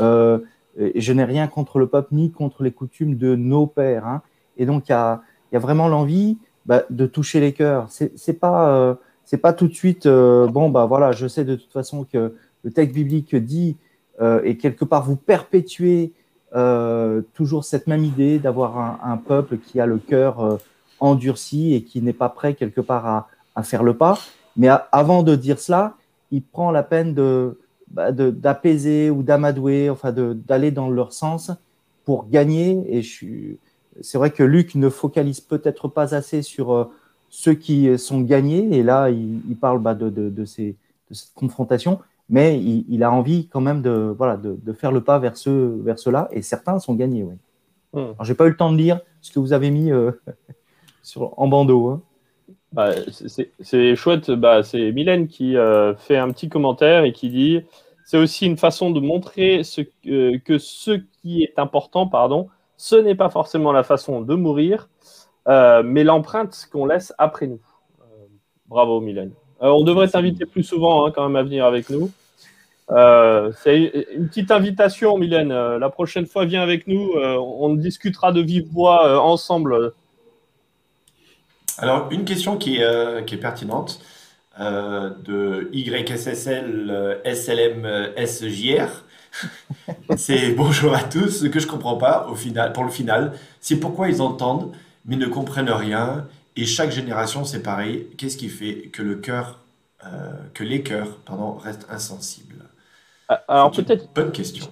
euh, 0.00 0.38
je 0.94 1.12
n'ai 1.12 1.24
rien 1.24 1.48
contre 1.48 1.78
le 1.78 1.86
peuple 1.86 2.14
ni 2.14 2.30
contre 2.30 2.62
les 2.62 2.72
coutumes 2.72 3.16
de 3.16 3.34
nos 3.34 3.66
pères. 3.66 4.06
Hein. 4.06 4.22
Et 4.56 4.66
donc, 4.66 4.88
il 4.88 4.92
y 4.92 4.94
a, 4.94 5.20
vraiment 5.52 5.88
l'envie 5.88 6.38
bah, 6.66 6.82
de 6.90 7.06
toucher 7.06 7.40
les 7.40 7.52
cœurs. 7.52 7.88
C'est 7.90 8.40
pas, 8.40 8.68
euh, 8.70 8.94
c'est 9.24 9.38
pas 9.38 9.52
tout 9.52 9.68
de 9.68 9.74
suite, 9.74 10.06
euh, 10.06 10.46
bon, 10.46 10.70
bah 10.70 10.86
voilà, 10.86 11.12
je 11.12 11.26
sais 11.26 11.44
de 11.44 11.56
toute 11.56 11.72
façon 11.72 12.04
que 12.04 12.34
le 12.62 12.70
texte 12.70 12.94
biblique 12.94 13.34
dit, 13.34 13.76
et 14.44 14.56
quelque 14.56 14.84
part, 14.84 15.02
vous 15.02 15.16
perpétuez 15.16 16.12
toujours 17.34 17.64
cette 17.64 17.88
même 17.88 18.04
idée 18.04 18.38
d'avoir 18.38 19.00
un, 19.04 19.16
peuple 19.16 19.56
qui 19.58 19.80
a 19.80 19.86
le 19.86 19.98
cœur 19.98 20.60
endurci 21.00 21.74
et 21.74 21.82
qui 21.82 22.00
n'est 22.02 22.12
pas 22.12 22.28
prêt 22.28 22.54
quelque 22.54 22.80
part 22.80 23.26
à 23.56 23.62
faire 23.64 23.82
le 23.82 23.96
pas. 23.96 24.16
Mais 24.56 24.68
avant 24.92 25.24
de 25.24 25.34
dire 25.34 25.58
cela, 25.58 25.94
il 26.30 26.42
prend 26.42 26.70
la 26.70 26.84
peine 26.84 27.14
de 27.14 27.58
bah, 27.92 28.12
d'apaiser 28.12 29.10
ou 29.10 29.22
d'amadouer, 29.22 29.90
enfin 29.90 30.12
d'aller 30.12 30.70
dans 30.70 30.88
leur 30.88 31.12
sens 31.12 31.50
pour 32.04 32.28
gagner. 32.28 32.82
Et 32.88 33.02
c'est 34.00 34.18
vrai 34.18 34.30
que 34.30 34.42
Luc 34.42 34.74
ne 34.74 34.88
focalise 34.88 35.40
peut-être 35.40 35.88
pas 35.88 36.14
assez 36.14 36.42
sur 36.42 36.72
euh, 36.72 36.84
ceux 37.30 37.54
qui 37.54 37.98
sont 37.98 38.20
gagnés. 38.20 38.76
Et 38.76 38.82
là, 38.82 39.10
il, 39.10 39.40
il 39.48 39.56
parle 39.56 39.80
bah, 39.80 39.94
de, 39.94 40.10
de, 40.10 40.30
de, 40.30 40.44
ces, 40.44 40.76
de, 41.10 41.14
cette 41.14 41.34
confrontation, 41.34 42.00
mais 42.28 42.58
il, 42.58 42.84
il, 42.88 43.02
a 43.02 43.12
envie 43.12 43.48
quand 43.48 43.60
même 43.60 43.82
de, 43.82 44.14
voilà, 44.16 44.36
de, 44.36 44.72
faire 44.72 44.92
le 44.92 45.02
pas 45.02 45.18
vers 45.18 45.36
ceux, 45.36 45.80
vers 45.84 45.98
ceux-là. 45.98 46.28
Et 46.32 46.42
certains 46.42 46.78
sont 46.78 46.94
gagnés. 46.94 47.24
Oui. 47.24 47.34
Mmh. 47.92 47.98
Alors, 47.98 48.24
j'ai 48.24 48.34
pas 48.34 48.46
eu 48.46 48.50
le 48.50 48.56
temps 48.56 48.72
de 48.72 48.78
lire 48.78 49.00
ce 49.20 49.30
que 49.30 49.38
vous 49.38 49.52
avez 49.52 49.70
mis 49.70 49.92
euh, 49.92 50.12
sur, 51.02 51.38
en 51.38 51.46
bandeau. 51.48 51.88
Hein. 51.88 52.02
Bah, 52.72 52.92
c'est 53.60 53.96
chouette. 53.96 54.30
Bah, 54.30 54.62
c'est 54.62 54.92
Mylène 54.92 55.28
qui 55.28 55.56
euh, 55.56 55.94
fait 55.94 56.16
un 56.16 56.30
petit 56.30 56.48
commentaire 56.48 57.04
et 57.04 57.12
qui 57.12 57.28
dit 57.28 57.60
c'est 58.04 58.18
aussi 58.18 58.46
une 58.46 58.56
façon 58.56 58.90
de 58.90 59.00
montrer 59.00 59.62
ce, 59.62 59.82
euh, 60.06 60.38
que 60.44 60.58
ce 60.58 61.02
qui 61.20 61.42
est 61.42 61.58
important, 61.58 62.06
pardon, 62.06 62.48
ce 62.76 62.96
n'est 62.96 63.14
pas 63.14 63.30
forcément 63.30 63.72
la 63.72 63.82
façon 63.82 64.22
de 64.22 64.34
mourir, 64.34 64.88
euh, 65.48 65.82
mais 65.84 66.02
l'empreinte 66.04 66.68
qu'on 66.72 66.86
laisse 66.86 67.12
après 67.18 67.46
nous. 67.46 67.60
Bravo, 68.66 69.00
Mylène. 69.00 69.32
On 69.60 69.84
devrait 69.84 70.08
t'inviter 70.08 70.46
plus 70.46 70.64
souvent 70.64 71.06
hein, 71.06 71.12
quand 71.14 71.28
même 71.28 71.36
à 71.36 71.42
venir 71.42 71.66
avec 71.66 71.90
nous. 71.90 72.10
c'est 73.62 74.06
une 74.14 74.28
petite 74.28 74.50
invitation, 74.50 75.18
Mylène. 75.18 75.50
la 75.52 75.90
prochaine 75.90 76.26
fois, 76.26 76.46
viens 76.46 76.62
avec 76.62 76.86
nous. 76.86 77.12
on 77.16 77.74
discutera 77.74 78.32
de 78.32 78.40
vive 78.40 78.66
voix 78.72 79.22
ensemble 79.22 79.92
alors, 81.78 82.08
une 82.10 82.24
question 82.24 82.56
qui 82.56 82.76
est, 82.76 82.84
euh, 82.84 83.22
qui 83.22 83.34
est 83.34 83.38
pertinente 83.38 84.00
euh, 84.60 85.10
de 85.24 85.70
YSSL 85.72 87.20
SLM 87.24 88.12
SJR. 88.16 89.04
c'est 90.16 90.52
bonjour 90.52 90.94
à 90.94 91.02
tous. 91.02 91.42
Ce 91.42 91.46
que 91.46 91.58
je 91.58 91.66
comprends 91.66 91.96
pas 91.96 92.26
au 92.30 92.34
final, 92.34 92.72
pour 92.72 92.84
le 92.84 92.90
final, 92.90 93.32
c'est 93.60 93.76
pourquoi 93.76 94.08
ils 94.08 94.20
entendent 94.20 94.72
mais 95.04 95.16
ne 95.16 95.26
comprennent 95.26 95.70
rien. 95.70 96.26
Et 96.56 96.66
chaque 96.66 96.90
génération, 96.90 97.44
c'est 97.44 97.62
pareil. 97.62 98.08
Qu'est-ce 98.18 98.36
qui 98.36 98.48
fait 98.48 98.90
que 98.92 99.02
le 99.02 99.16
cœur, 99.16 99.60
euh, 100.04 100.32
que 100.54 100.64
les 100.64 100.82
cœurs, 100.82 101.16
pardon, 101.24 101.54
restent 101.54 101.86
insensibles? 101.90 102.64
Ah, 103.28 103.42
Alors 103.48 103.70
peut-être. 103.70 104.08
Bonne 104.14 104.32
question. 104.32 104.66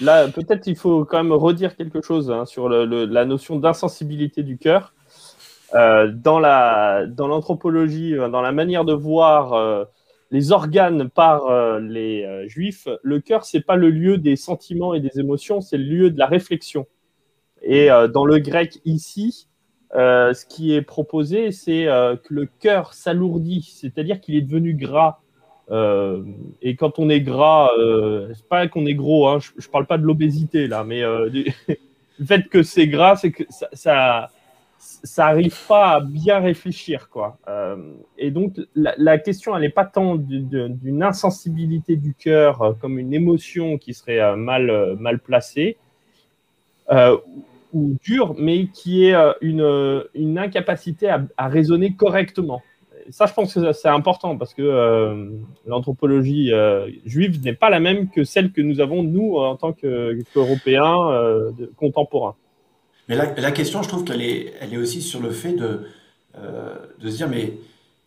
Là, 0.00 0.28
peut-être 0.28 0.66
il 0.66 0.76
faut 0.76 1.04
quand 1.04 1.22
même 1.22 1.32
redire 1.32 1.76
quelque 1.76 2.02
chose 2.02 2.30
hein, 2.30 2.46
sur 2.46 2.68
le, 2.68 2.84
le, 2.84 3.04
la 3.04 3.24
notion 3.24 3.56
d'insensibilité 3.56 4.42
du 4.42 4.58
cœur. 4.58 4.92
Euh, 5.74 6.12
dans 6.12 6.38
la 6.38 7.04
dans 7.06 7.26
l'anthropologie, 7.26 8.14
euh, 8.14 8.28
dans 8.28 8.42
la 8.42 8.52
manière 8.52 8.84
de 8.84 8.92
voir 8.92 9.54
euh, 9.54 9.84
les 10.30 10.52
organes 10.52 11.08
par 11.08 11.48
euh, 11.48 11.80
les 11.80 12.22
euh, 12.22 12.46
juifs, 12.46 12.86
le 13.02 13.18
cœur 13.18 13.44
c'est 13.44 13.60
pas 13.60 13.74
le 13.74 13.90
lieu 13.90 14.16
des 14.16 14.36
sentiments 14.36 14.94
et 14.94 15.00
des 15.00 15.18
émotions, 15.18 15.60
c'est 15.60 15.76
le 15.76 15.84
lieu 15.84 16.10
de 16.10 16.18
la 16.18 16.26
réflexion. 16.26 16.86
Et 17.66 17.88
dans 18.12 18.26
le 18.26 18.40
grec 18.40 18.80
ici, 18.84 19.48
ce 19.94 20.44
qui 20.44 20.74
est 20.74 20.82
proposé, 20.82 21.50
c'est 21.50 21.86
que 21.86 22.34
le 22.34 22.46
cœur 22.60 22.92
s'alourdit, 22.92 23.62
c'est-à-dire 23.74 24.20
qu'il 24.20 24.34
est 24.34 24.42
devenu 24.42 24.74
gras. 24.74 25.20
et 25.70 26.76
quand 26.76 26.98
on 26.98 27.08
est 27.08 27.22
gras, 27.22 27.70
c'est 28.34 28.46
pas 28.50 28.68
qu'on 28.68 28.84
est 28.84 28.92
gros, 28.92 29.28
hein, 29.28 29.38
je, 29.38 29.52
je 29.56 29.66
parle 29.70 29.86
pas 29.86 29.96
de 29.96 30.02
l'obésité 30.04 30.66
là, 30.66 30.84
mais 30.84 31.00
le 31.30 32.26
fait 32.26 32.50
que 32.50 32.62
c'est 32.62 32.86
gras, 32.86 33.16
c'est 33.16 33.32
que 33.32 33.44
ça 33.48 34.28
ça 34.84 35.26
arrive 35.26 35.56
pas 35.66 35.92
à 35.92 36.00
bien 36.00 36.40
réfléchir, 36.40 37.08
quoi. 37.08 37.38
Euh, 37.48 37.76
et 38.18 38.30
donc, 38.30 38.60
la, 38.74 39.18
question, 39.18 39.56
elle 39.56 39.62
n'est 39.62 39.68
pas 39.70 39.86
tant 39.86 40.16
d'une 40.16 41.02
insensibilité 41.02 41.96
du 41.96 42.14
cœur 42.14 42.62
euh, 42.62 42.72
comme 42.80 42.98
une 42.98 43.14
émotion 43.14 43.78
qui 43.78 43.94
serait 43.94 44.20
euh, 44.20 44.36
mal, 44.36 44.96
mal 44.98 45.18
placée 45.20 45.78
ou 47.72 47.96
dure, 48.04 48.34
mais 48.38 48.66
qui 48.66 49.06
est 49.06 49.16
une, 49.40 50.38
incapacité 50.38 51.08
à, 51.08 51.48
raisonner 51.48 51.94
correctement. 51.94 52.62
Ça, 53.10 53.26
je 53.26 53.32
pense 53.32 53.54
que 53.54 53.72
c'est 53.72 53.88
important 53.88 54.36
parce 54.36 54.54
que 54.54 55.32
l'anthropologie 55.66 56.52
juive 57.04 57.42
n'est 57.42 57.54
pas 57.54 57.70
la 57.70 57.80
même 57.80 58.10
que 58.10 58.22
celle 58.22 58.52
que 58.52 58.60
nous 58.60 58.80
avons, 58.80 59.02
nous, 59.02 59.36
en 59.36 59.56
tant 59.56 59.72
qu'Européens 59.72 61.52
contemporains. 61.76 62.36
Mais 63.08 63.16
la, 63.16 63.52
question, 63.52 63.82
je 63.82 63.88
trouve 63.88 64.04
qu'elle 64.04 64.22
est, 64.22 64.54
elle 64.60 64.72
est 64.72 64.78
aussi 64.78 65.02
sur 65.02 65.20
le 65.20 65.30
fait 65.30 65.52
de, 65.52 65.86
euh, 66.38 66.74
de 67.00 67.10
se 67.10 67.16
dire, 67.16 67.28
mais 67.28 67.58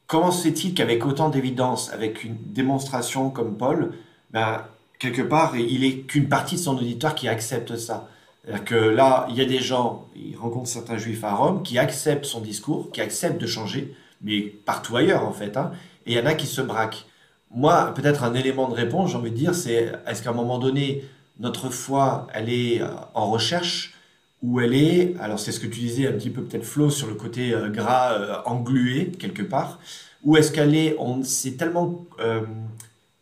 comment 0.08 0.32
se 0.32 0.44
fait-il 0.44 0.74
qu'avec 0.74 1.06
autant 1.06 1.30
d'évidence, 1.30 1.92
avec 1.94 2.24
une 2.24 2.36
démonstration 2.48 3.30
comme 3.30 3.58
Paul, 3.58 3.94
ben, 4.32 4.64
quelque 4.98 5.22
part, 5.22 5.56
il 5.56 5.84
est 5.84 6.00
qu'une 6.02 6.28
partie 6.28 6.56
de 6.56 6.62
son 6.62 6.78
auditoire 6.78 7.14
qui 7.14 7.28
accepte 7.28 7.76
ça? 7.76 8.10
C'est-à-dire 8.44 8.66
que 8.66 8.76
là, 8.76 9.28
il 9.30 9.36
y 9.36 9.42
a 9.42 9.46
des 9.46 9.60
gens, 9.60 10.08
il 10.16 10.36
rencontre 10.38 10.68
certains 10.68 10.98
juifs 10.98 11.24
à 11.24 11.36
Rome 11.36 11.64
qui 11.64 11.78
acceptent 11.78 12.26
son 12.26 12.40
discours, 12.40 12.92
qui 12.92 13.02
acceptent 13.02 13.42
de 13.42 13.48
changer, 13.48 13.94
mais 14.22 14.42
partout 14.42 14.96
ailleurs 14.96 15.26
en 15.26 15.34
fait. 15.34 15.58
Hein, 15.58 15.72
et 16.06 16.14
il 16.14 16.18
y 16.18 16.22
en 16.22 16.26
a 16.26 16.34
qui 16.34 16.48
se 16.48 16.62
braquent. 16.62 17.06
Moi, 17.52 17.94
peut-être 17.94 18.24
un 18.24 18.34
élément 18.34 18.68
de 18.68 18.74
réponse, 18.74 19.12
j'ai 19.12 19.18
envie 19.18 19.32
de 19.32 19.36
dire, 19.36 19.54
c'est 19.54 19.92
est-ce 20.08 20.24
qu'à 20.24 20.32
un 20.32 20.34
moment 20.34 20.60
donné, 20.60 21.04
notre 21.40 21.70
foi, 21.70 22.28
elle 22.34 22.50
est 22.50 22.82
en 23.14 23.30
recherche? 23.30 23.97
Où 24.44 24.60
elle 24.60 24.76
est, 24.76 25.16
alors 25.20 25.40
c'est 25.40 25.52
ce 25.52 25.60
que 25.60 25.68
tu 25.68 25.80
disais 25.80 26.08
un 26.08 26.14
petit 26.14 26.30
peu 26.30 26.44
peut-être 26.44 26.64
Flo 26.64 26.90
sur 26.90 27.08
le 27.08 27.16
côté 27.16 27.54
euh, 27.54 27.70
gras 27.70 28.14
euh, 28.14 28.36
englué 28.46 29.12
quelque 29.12 29.42
part, 29.42 29.80
où 30.24 30.38
est-ce 30.38 30.52
qu'elle 30.52 30.76
est, 30.76 30.96
on 31.00 31.24
s'est 31.24 31.54
tellement 31.54 32.06
euh, 32.20 32.42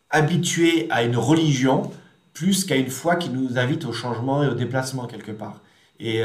habitué 0.09 0.87
à 0.89 1.03
une 1.03 1.17
religion 1.17 1.91
plus 2.33 2.65
qu'à 2.65 2.75
une 2.75 2.89
foi 2.89 3.15
qui 3.15 3.29
nous 3.29 3.57
invite 3.57 3.85
au 3.85 3.93
changement 3.93 4.43
et 4.43 4.47
au 4.47 4.53
déplacement 4.53 5.07
quelque 5.07 5.31
part. 5.31 5.61
Et, 5.99 6.23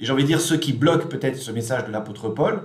j'ai 0.00 0.10
envie 0.10 0.24
de 0.24 0.26
dire, 0.26 0.40
ceux 0.40 0.56
qui 0.56 0.72
bloquent 0.72 1.06
peut-être 1.06 1.36
ce 1.36 1.52
message 1.52 1.86
de 1.86 1.92
l'apôtre 1.92 2.28
Paul, 2.28 2.62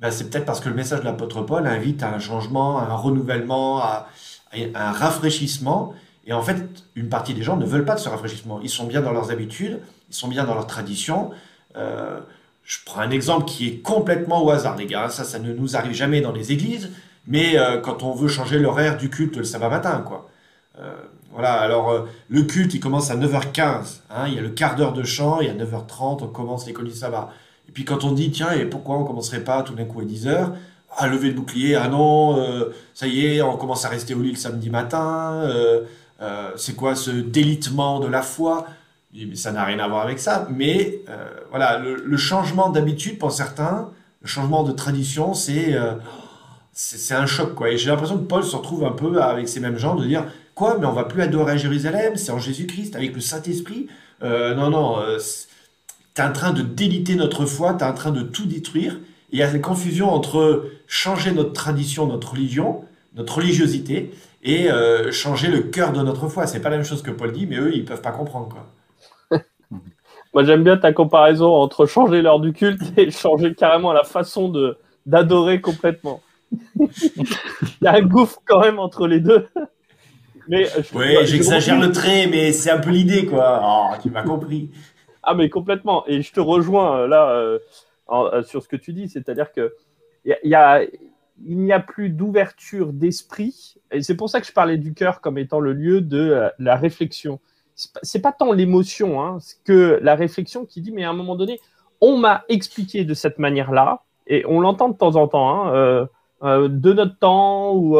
ben 0.00 0.10
c'est 0.10 0.28
peut-être 0.28 0.44
parce 0.44 0.58
que 0.58 0.68
le 0.68 0.74
message 0.74 1.00
de 1.00 1.04
l'apôtre 1.04 1.42
Paul 1.42 1.64
invite 1.68 2.02
à 2.02 2.12
un 2.12 2.18
changement, 2.18 2.80
à 2.80 2.86
un 2.86 2.96
renouvellement, 2.96 3.78
à 3.78 4.08
un 4.52 4.90
rafraîchissement. 4.90 5.94
Et 6.26 6.32
en 6.32 6.42
fait, 6.42 6.84
une 6.96 7.08
partie 7.08 7.34
des 7.34 7.44
gens 7.44 7.56
ne 7.56 7.64
veulent 7.64 7.84
pas 7.84 7.94
de 7.94 8.00
ce 8.00 8.08
rafraîchissement. 8.08 8.60
Ils 8.60 8.70
sont 8.70 8.86
bien 8.86 9.02
dans 9.02 9.12
leurs 9.12 9.30
habitudes, 9.30 9.80
ils 10.10 10.14
sont 10.14 10.28
bien 10.28 10.44
dans 10.44 10.54
leur 10.54 10.66
tradition. 10.66 11.30
Euh, 11.76 12.20
je 12.64 12.78
prends 12.84 13.00
un 13.00 13.10
exemple 13.10 13.46
qui 13.46 13.68
est 13.68 13.76
complètement 13.78 14.44
au 14.44 14.50
hasard, 14.50 14.76
les 14.76 14.86
gars. 14.86 15.08
Ça, 15.08 15.24
ça 15.24 15.38
ne 15.38 15.52
nous 15.52 15.76
arrive 15.76 15.92
jamais 15.94 16.20
dans 16.20 16.32
les 16.32 16.52
églises. 16.52 16.90
Mais 17.26 17.56
euh, 17.56 17.80
quand 17.80 18.02
on 18.02 18.12
veut 18.12 18.28
changer 18.28 18.58
l'horaire 18.58 18.96
du 18.96 19.08
culte 19.08 19.36
le 19.36 19.44
sabbat 19.44 19.68
matin, 19.68 20.04
quoi. 20.06 20.28
Euh, 20.78 20.94
voilà, 21.32 21.54
alors 21.54 22.08
le 22.28 22.42
culte, 22.42 22.74
il 22.74 22.80
commence 22.80 23.10
à 23.12 23.16
9h15. 23.16 24.00
Hein, 24.10 24.24
il 24.26 24.34
y 24.34 24.38
a 24.38 24.42
le 24.42 24.48
quart 24.48 24.74
d'heure 24.74 24.92
de 24.92 25.04
chant, 25.04 25.40
y 25.40 25.48
a 25.48 25.54
9h30, 25.54 26.24
on 26.24 26.26
commence 26.26 26.66
l'école 26.66 26.86
du 26.86 26.94
sabbat. 26.94 27.30
Et 27.68 27.72
puis 27.72 27.84
quand 27.84 28.02
on 28.02 28.10
dit, 28.10 28.32
tiens, 28.32 28.50
et 28.50 28.64
pourquoi 28.64 28.96
on 28.96 29.04
commencerait 29.04 29.44
pas 29.44 29.62
tout 29.62 29.74
d'un 29.74 29.84
coup 29.84 30.00
à 30.00 30.04
10h 30.04 30.50
Ah, 30.96 31.06
lever 31.06 31.28
le 31.28 31.34
bouclier, 31.34 31.76
ah 31.76 31.86
non, 31.86 32.66
ça 32.94 33.06
y 33.06 33.26
est, 33.26 33.42
on 33.42 33.56
commence 33.56 33.84
à 33.84 33.88
rester 33.88 34.12
au 34.14 34.22
lit 34.22 34.32
le 34.32 34.36
samedi 34.36 34.70
matin. 34.70 35.48
c'est 36.56 36.74
quoi 36.74 36.96
ce 36.96 37.12
délitement 37.12 38.00
de 38.00 38.08
la 38.08 38.22
foi? 38.22 38.66
Ça 39.34 39.52
n'a 39.52 39.64
rien 39.64 39.78
à 39.78 39.88
voir 39.88 40.02
avec 40.02 40.18
ça, 40.18 40.46
mais 40.50 41.02
euh, 41.08 41.28
voilà, 41.50 41.78
le, 41.78 42.16
changement 42.16 42.70
d'habitude 42.70 43.18
pour 43.18 43.32
certains, 43.32 43.90
le 44.22 44.28
changement 44.28 44.62
de 44.62 44.72
tradition, 44.72 45.34
c'est 45.34 45.74
euh, 45.74 45.94
c'est 46.72 47.14
un 47.14 47.26
choc 47.26 47.54
quoi. 47.54 47.70
Et 47.70 47.76
j'ai 47.76 47.90
l'impression 47.90 48.18
que 48.18 48.24
Paul 48.24 48.44
se 48.44 48.54
retrouve 48.54 48.84
un 48.84 48.92
peu 48.92 49.20
avec 49.20 49.48
ces 49.48 49.60
mêmes 49.60 49.78
gens 49.78 49.96
de 49.96 50.06
dire 50.06 50.24
quoi, 50.54 50.78
mais 50.78 50.86
on 50.86 50.92
va 50.92 51.04
plus 51.04 51.22
adorer 51.22 51.52
à 51.52 51.56
Jérusalem, 51.56 52.16
c'est 52.16 52.30
en 52.30 52.38
Jésus-Christ 52.38 52.94
avec 52.94 53.14
le 53.14 53.20
Saint 53.20 53.42
Esprit. 53.42 53.88
Euh, 54.22 54.54
non 54.54 54.70
non, 54.70 55.00
euh, 55.00 55.18
t'es 56.14 56.22
en 56.22 56.32
train 56.32 56.52
de 56.52 56.62
déliter 56.62 57.16
notre 57.16 57.46
foi, 57.46 57.74
t'es 57.74 57.84
en 57.84 57.94
train 57.94 58.12
de 58.12 58.22
tout 58.22 58.46
détruire. 58.46 59.00
Il 59.32 59.38
y 59.38 59.42
a 59.42 59.50
cette 59.50 59.62
confusion 59.62 60.10
entre 60.10 60.70
changer 60.86 61.32
notre 61.32 61.52
tradition, 61.52 62.06
notre 62.06 62.32
religion, 62.32 62.84
notre 63.14 63.36
religiosité, 63.36 64.12
et 64.42 64.68
changer 65.12 65.48
le 65.48 65.60
cœur 65.60 65.92
de 65.92 66.02
notre 66.02 66.26
foi. 66.28 66.48
C'est 66.48 66.60
pas 66.60 66.70
la 66.70 66.78
même 66.78 66.84
chose 66.84 67.02
que 67.02 67.12
Paul 67.12 67.30
dit, 67.30 67.46
mais 67.46 67.56
eux, 67.58 67.72
ils 67.72 67.84
peuvent 67.84 68.00
pas 68.00 68.10
comprendre. 68.10 68.48
Quoi. 68.48 68.66
Moi, 70.32 70.44
j'aime 70.44 70.62
bien 70.62 70.76
ta 70.76 70.92
comparaison 70.92 71.52
entre 71.52 71.86
changer 71.86 72.22
l'heure 72.22 72.40
du 72.40 72.52
culte 72.52 72.82
et 72.96 73.10
changer 73.10 73.54
carrément 73.54 73.92
la 73.92 74.04
façon 74.04 74.48
de 74.48 74.78
d'adorer 75.06 75.60
complètement. 75.60 76.20
Il 76.76 76.88
y 77.82 77.86
a 77.86 77.94
un 77.94 78.02
gouffre 78.02 78.40
quand 78.44 78.60
même 78.60 78.78
entre 78.78 79.06
les 79.06 79.20
deux. 79.20 79.48
Mais, 80.48 80.68
oui, 80.94 81.14
j'exagère 81.24 81.78
le 81.78 81.92
trait, 81.92 82.26
mais 82.26 82.52
c'est 82.52 82.70
un 82.70 82.78
peu 82.78 82.90
l'idée, 82.90 83.24
quoi. 83.24 83.60
Oh, 83.62 83.96
tu 84.02 84.10
m'as 84.10 84.22
compris. 84.22 84.70
Ah, 85.22 85.34
mais 85.34 85.48
complètement. 85.48 86.04
Et 86.08 86.22
je 86.22 86.32
te 86.32 86.40
rejoins 86.40 87.00
euh, 87.00 87.06
là 87.06 87.30
euh, 87.30 87.58
euh, 88.10 88.42
sur 88.42 88.62
ce 88.62 88.68
que 88.68 88.76
tu 88.76 88.92
dis, 88.92 89.08
c'est-à-dire 89.08 89.52
que 89.52 89.74
il 90.24 90.36
y, 90.44 90.54
a, 90.54 90.82
il 90.82 91.58
n'y 91.58 91.72
a 91.72 91.80
plus 91.80 92.10
d'ouverture 92.10 92.92
d'esprit. 92.92 93.76
Et 93.90 94.02
c'est 94.02 94.16
pour 94.16 94.28
ça 94.28 94.40
que 94.40 94.46
je 94.46 94.52
parlais 94.52 94.76
du 94.76 94.92
cœur 94.92 95.20
comme 95.20 95.38
étant 95.38 95.60
le 95.60 95.72
lieu 95.72 96.00
de 96.00 96.50
la 96.58 96.76
réflexion. 96.76 97.40
C'est 98.02 98.22
pas 98.22 98.32
tant 98.32 98.52
l'émotion 98.52 99.22
hein, 99.22 99.38
que 99.64 99.98
la 100.02 100.14
réflexion 100.14 100.64
qui 100.66 100.80
dit, 100.80 100.92
mais 100.92 101.04
à 101.04 101.10
un 101.10 101.14
moment 101.14 101.36
donné, 101.36 101.60
on 102.00 102.16
m'a 102.16 102.44
expliqué 102.48 103.04
de 103.04 103.14
cette 103.14 103.38
manière-là, 103.38 104.02
et 104.26 104.44
on 104.46 104.60
l'entend 104.60 104.88
de 104.88 104.96
temps 104.96 105.16
en 105.16 105.28
temps, 105.28 105.66
hein, 105.66 106.08
de 106.42 106.92
notre 106.92 107.18
temps, 107.18 107.74
ou, 107.74 107.98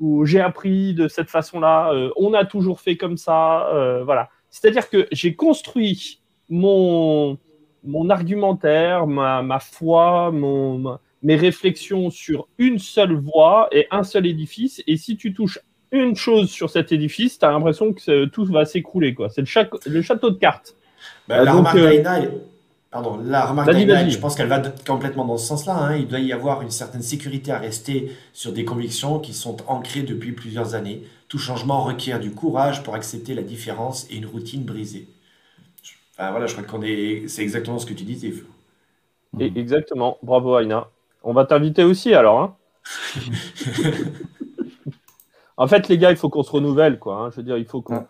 ou 0.00 0.24
j'ai 0.24 0.40
appris 0.40 0.94
de 0.94 1.06
cette 1.06 1.30
façon-là, 1.30 1.92
on 2.16 2.34
a 2.34 2.44
toujours 2.44 2.80
fait 2.80 2.96
comme 2.96 3.16
ça, 3.16 4.00
voilà. 4.04 4.30
C'est-à-dire 4.50 4.88
que 4.88 5.06
j'ai 5.12 5.36
construit 5.36 6.20
mon, 6.48 7.38
mon 7.84 8.10
argumentaire, 8.10 9.06
ma, 9.06 9.42
ma 9.42 9.60
foi, 9.60 10.32
mes 11.22 11.36
réflexions 11.36 12.10
sur 12.10 12.48
une 12.58 12.78
seule 12.78 13.14
voie 13.14 13.68
et 13.72 13.86
un 13.90 14.04
seul 14.04 14.26
édifice. 14.26 14.82
Et 14.86 14.96
si 14.96 15.16
tu 15.16 15.34
touches 15.34 15.58
une 15.92 16.16
chose 16.16 16.50
sur 16.50 16.70
cet 16.70 16.92
édifice, 16.92 17.38
tu 17.38 17.44
as 17.44 17.50
l'impression 17.50 17.92
que 17.92 18.26
tout 18.26 18.44
va 18.44 18.64
s'écrouler. 18.64 19.14
C'est 19.30 19.42
le, 19.42 19.90
le, 19.90 20.02
château 20.02 20.30
de 20.30 20.38
cartes. 20.38 20.74
Bah, 21.28 21.42
la, 21.42 21.52
remarque 21.52 21.76
euh, 21.76 22.28
pardon, 22.90 23.18
la 23.22 23.46
remarque 23.46 23.70
je 23.70 24.18
pense 24.18 24.34
qu'elle 24.34 24.48
va 24.48 24.60
complètement 24.86 25.24
dans 25.24 25.36
ce 25.36 25.46
sens-là. 25.46 25.74
Hein. 25.74 25.96
Il 25.96 26.08
doit 26.08 26.20
y 26.20 26.32
avoir 26.32 26.62
une 26.62 26.70
certaine 26.70 27.02
sécurité 27.02 27.52
à 27.52 27.58
rester 27.58 28.12
sur 28.32 28.52
des 28.52 28.64
convictions 28.64 29.18
qui 29.18 29.32
sont 29.32 29.56
ancrées 29.66 30.02
depuis 30.02 30.32
plusieurs 30.32 30.74
années. 30.74 31.02
Tout 31.28 31.38
changement 31.38 31.82
requiert 31.82 32.20
du 32.20 32.30
courage 32.30 32.82
pour 32.82 32.94
accepter 32.94 33.34
la 33.34 33.42
différence 33.42 34.06
et 34.10 34.16
une 34.16 34.26
routine 34.26 34.64
brisée. 34.64 35.08
voilà, 36.18 36.46
je 36.46 36.54
crois 36.54 36.64
qu'on 36.64 36.82
est, 36.82 37.28
c'est 37.28 37.42
exactement 37.42 37.78
ce 37.78 37.86
que 37.86 37.94
tu 37.94 38.04
disais. 38.04 38.32
Et 39.38 39.52
exactement. 39.56 40.18
Bravo, 40.22 40.58
Aina. 40.58 40.88
On 41.22 41.32
va 41.32 41.44
t'inviter 41.44 41.84
aussi 41.84 42.14
alors. 42.14 42.40
Hein. 42.40 42.56
en 45.58 45.66
fait, 45.66 45.88
les 45.88 45.98
gars, 45.98 46.10
il 46.10 46.16
faut 46.16 46.30
qu'on 46.30 46.42
se 46.42 46.50
renouvelle, 46.50 46.98
quoi. 46.98 47.16
Hein. 47.16 47.30
Je 47.30 47.36
veux 47.36 47.42
dire, 47.42 47.58
il 47.58 47.66
faut 47.66 47.82
qu'on. 47.82 48.06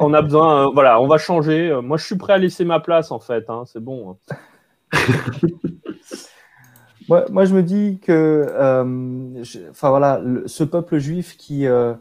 On 0.00 0.14
a 0.14 0.22
besoin, 0.22 0.68
euh, 0.68 0.70
voilà, 0.72 0.98
on 0.98 1.06
va 1.06 1.18
changer. 1.18 1.78
Moi, 1.82 1.98
je 1.98 2.06
suis 2.06 2.16
prêt 2.16 2.32
à 2.32 2.38
laisser 2.38 2.64
ma 2.64 2.80
place, 2.80 3.10
en 3.10 3.20
fait. 3.20 3.50
Hein. 3.50 3.64
C'est 3.66 3.84
bon. 3.84 4.16
Moi, 7.08 7.44
je 7.44 7.54
me 7.54 7.62
dis 7.62 7.98
que, 8.00 8.46
euh, 8.48 9.42
enfin 9.70 9.90
voilà, 9.90 10.20
ce 10.46 10.64
peuple 10.64 10.98
juif 10.98 11.36
qui 11.36 11.66
euh, 11.66 11.94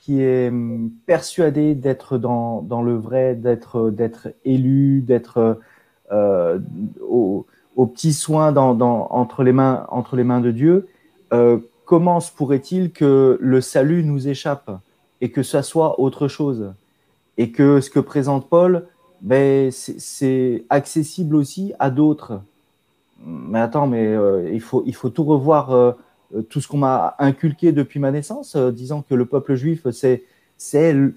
qui 0.00 0.22
est 0.22 0.48
hum, 0.48 0.90
persuadé 1.06 1.74
d'être 1.74 2.18
dans, 2.18 2.62
dans 2.62 2.82
le 2.82 2.96
vrai, 2.96 3.34
d'être 3.34 3.90
d'être 3.90 4.28
élu, 4.44 5.02
d'être 5.02 5.60
euh, 6.12 6.58
au, 7.00 7.46
au, 7.76 7.86
petit 7.86 8.12
soin 8.12 8.52
dans, 8.52 8.74
dans, 8.74 9.08
entre 9.10 9.42
les 9.42 9.52
mains 9.52 9.86
entre 9.88 10.16
les 10.16 10.24
mains 10.24 10.40
de 10.40 10.50
Dieu, 10.50 10.88
euh, 11.32 11.58
comment 11.86 12.20
se 12.20 12.30
pourrait-il 12.30 12.92
que 12.92 13.38
le 13.40 13.60
salut 13.62 14.04
nous 14.04 14.28
échappe 14.28 14.70
et 15.22 15.30
que 15.30 15.42
ça 15.42 15.62
soit 15.62 15.98
autre 15.98 16.28
chose 16.28 16.74
et 17.38 17.50
que 17.50 17.80
ce 17.80 17.88
que 17.88 18.00
présente 18.00 18.48
Paul, 18.50 18.86
ben 19.22 19.70
c'est 19.70 20.64
accessible 20.68 21.36
aussi 21.36 21.72
à 21.78 21.88
d'autres 21.90 22.42
mais 23.24 23.60
attends, 23.60 23.86
mais 23.86 24.06
euh, 24.06 24.50
il, 24.52 24.60
faut, 24.60 25.10
tout 25.10 25.24
revoir, 25.24 25.72
euh, 25.72 25.92
tout 26.48 26.60
ce 26.60 26.68
qu'on 26.68 26.78
m'a 26.78 27.14
inculqué 27.18 27.72
depuis 27.72 27.98
ma 27.98 28.10
naissance, 28.10 28.56
euh, 28.56 28.70
disant 28.70 29.02
que 29.02 29.14
le 29.14 29.26
peuple 29.26 29.54
juif, 29.54 29.86
c'est, 29.90 30.22
le, 30.92 31.14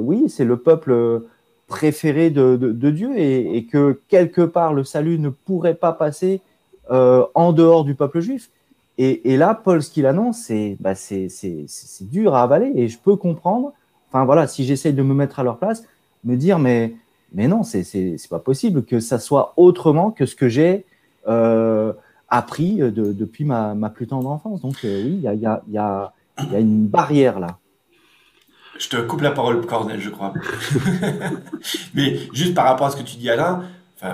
oui, 0.00 0.32
le 0.38 0.56
peuple 0.56 1.22
préféré 1.66 2.30
de, 2.30 2.90
Dieu 2.90 3.10
et, 3.16 3.66
que 3.70 4.00
quelque 4.08 4.42
part 4.42 4.74
le 4.74 4.84
salut 4.84 5.18
ne 5.18 5.28
pourrait 5.28 5.74
pas 5.74 5.92
passer 5.92 6.40
en 6.90 7.52
dehors 7.52 7.84
du 7.84 7.94
peuple 7.94 8.20
juif. 8.20 8.50
Et, 8.98 9.36
là, 9.36 9.54
Paul, 9.54 9.82
ce 9.82 9.90
qu'il 9.90 10.06
annonce, 10.06 10.38
c'est, 10.38 10.76
bah, 10.78 10.94
c'est, 10.94 11.28
dur 12.02 12.34
à 12.34 12.42
avaler 12.42 12.72
et 12.74 12.88
je 12.88 12.98
peux 12.98 13.16
comprendre. 13.16 13.72
Enfin 14.08 14.24
voilà, 14.24 14.46
si 14.46 14.64
j'essaye 14.64 14.92
de 14.92 15.02
me 15.02 15.14
mettre 15.14 15.40
à 15.40 15.42
leur 15.42 15.58
place, 15.58 15.84
me 16.24 16.36
dire, 16.36 16.58
mais 16.58 16.94
mais 17.34 17.48
non, 17.48 17.62
c'est 17.62 18.16
pas 18.28 18.38
possible 18.38 18.84
que 18.84 19.00
ça 19.00 19.18
soit 19.18 19.54
autrement 19.56 20.10
que 20.10 20.26
ce 20.26 20.36
que 20.36 20.48
j'ai 20.48 20.84
euh, 21.26 21.92
appris 22.28 22.76
de, 22.76 22.90
depuis 22.90 23.44
ma, 23.44 23.74
plus 23.94 24.06
tendre 24.06 24.28
enfance. 24.28 24.60
Donc 24.60 24.84
euh, 24.84 25.04
oui, 25.04 25.12
il 25.14 25.22
y, 25.22 25.46
a, 25.46 25.62
y 25.68 25.78
a, 25.78 26.12
une 26.58 26.86
barrière 26.86 27.40
là. 27.40 27.58
Je 28.78 28.88
te 28.88 28.96
coupe 28.96 29.20
la 29.20 29.30
parole, 29.30 29.64
Cornel, 29.64 30.00
je 30.00 30.10
crois. 30.10 30.32
mais 31.94 32.18
juste 32.32 32.54
par 32.54 32.64
rapport 32.64 32.88
à 32.88 32.90
ce 32.90 32.96
que 32.96 33.02
tu 33.02 33.16
dis, 33.16 33.30
Alain, 33.30 33.64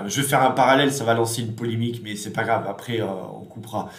je 0.07 0.21
vais 0.21 0.27
faire 0.27 0.43
un 0.43 0.51
parallèle, 0.51 0.91
ça 0.91 1.03
va 1.03 1.13
lancer 1.13 1.41
une 1.41 1.55
polémique, 1.55 2.01
mais 2.03 2.15
c'est 2.15 2.31
pas 2.33 2.43
grave, 2.43 2.65
après 2.67 3.01
euh, 3.01 3.07
on 3.07 3.45
coupera. 3.45 3.89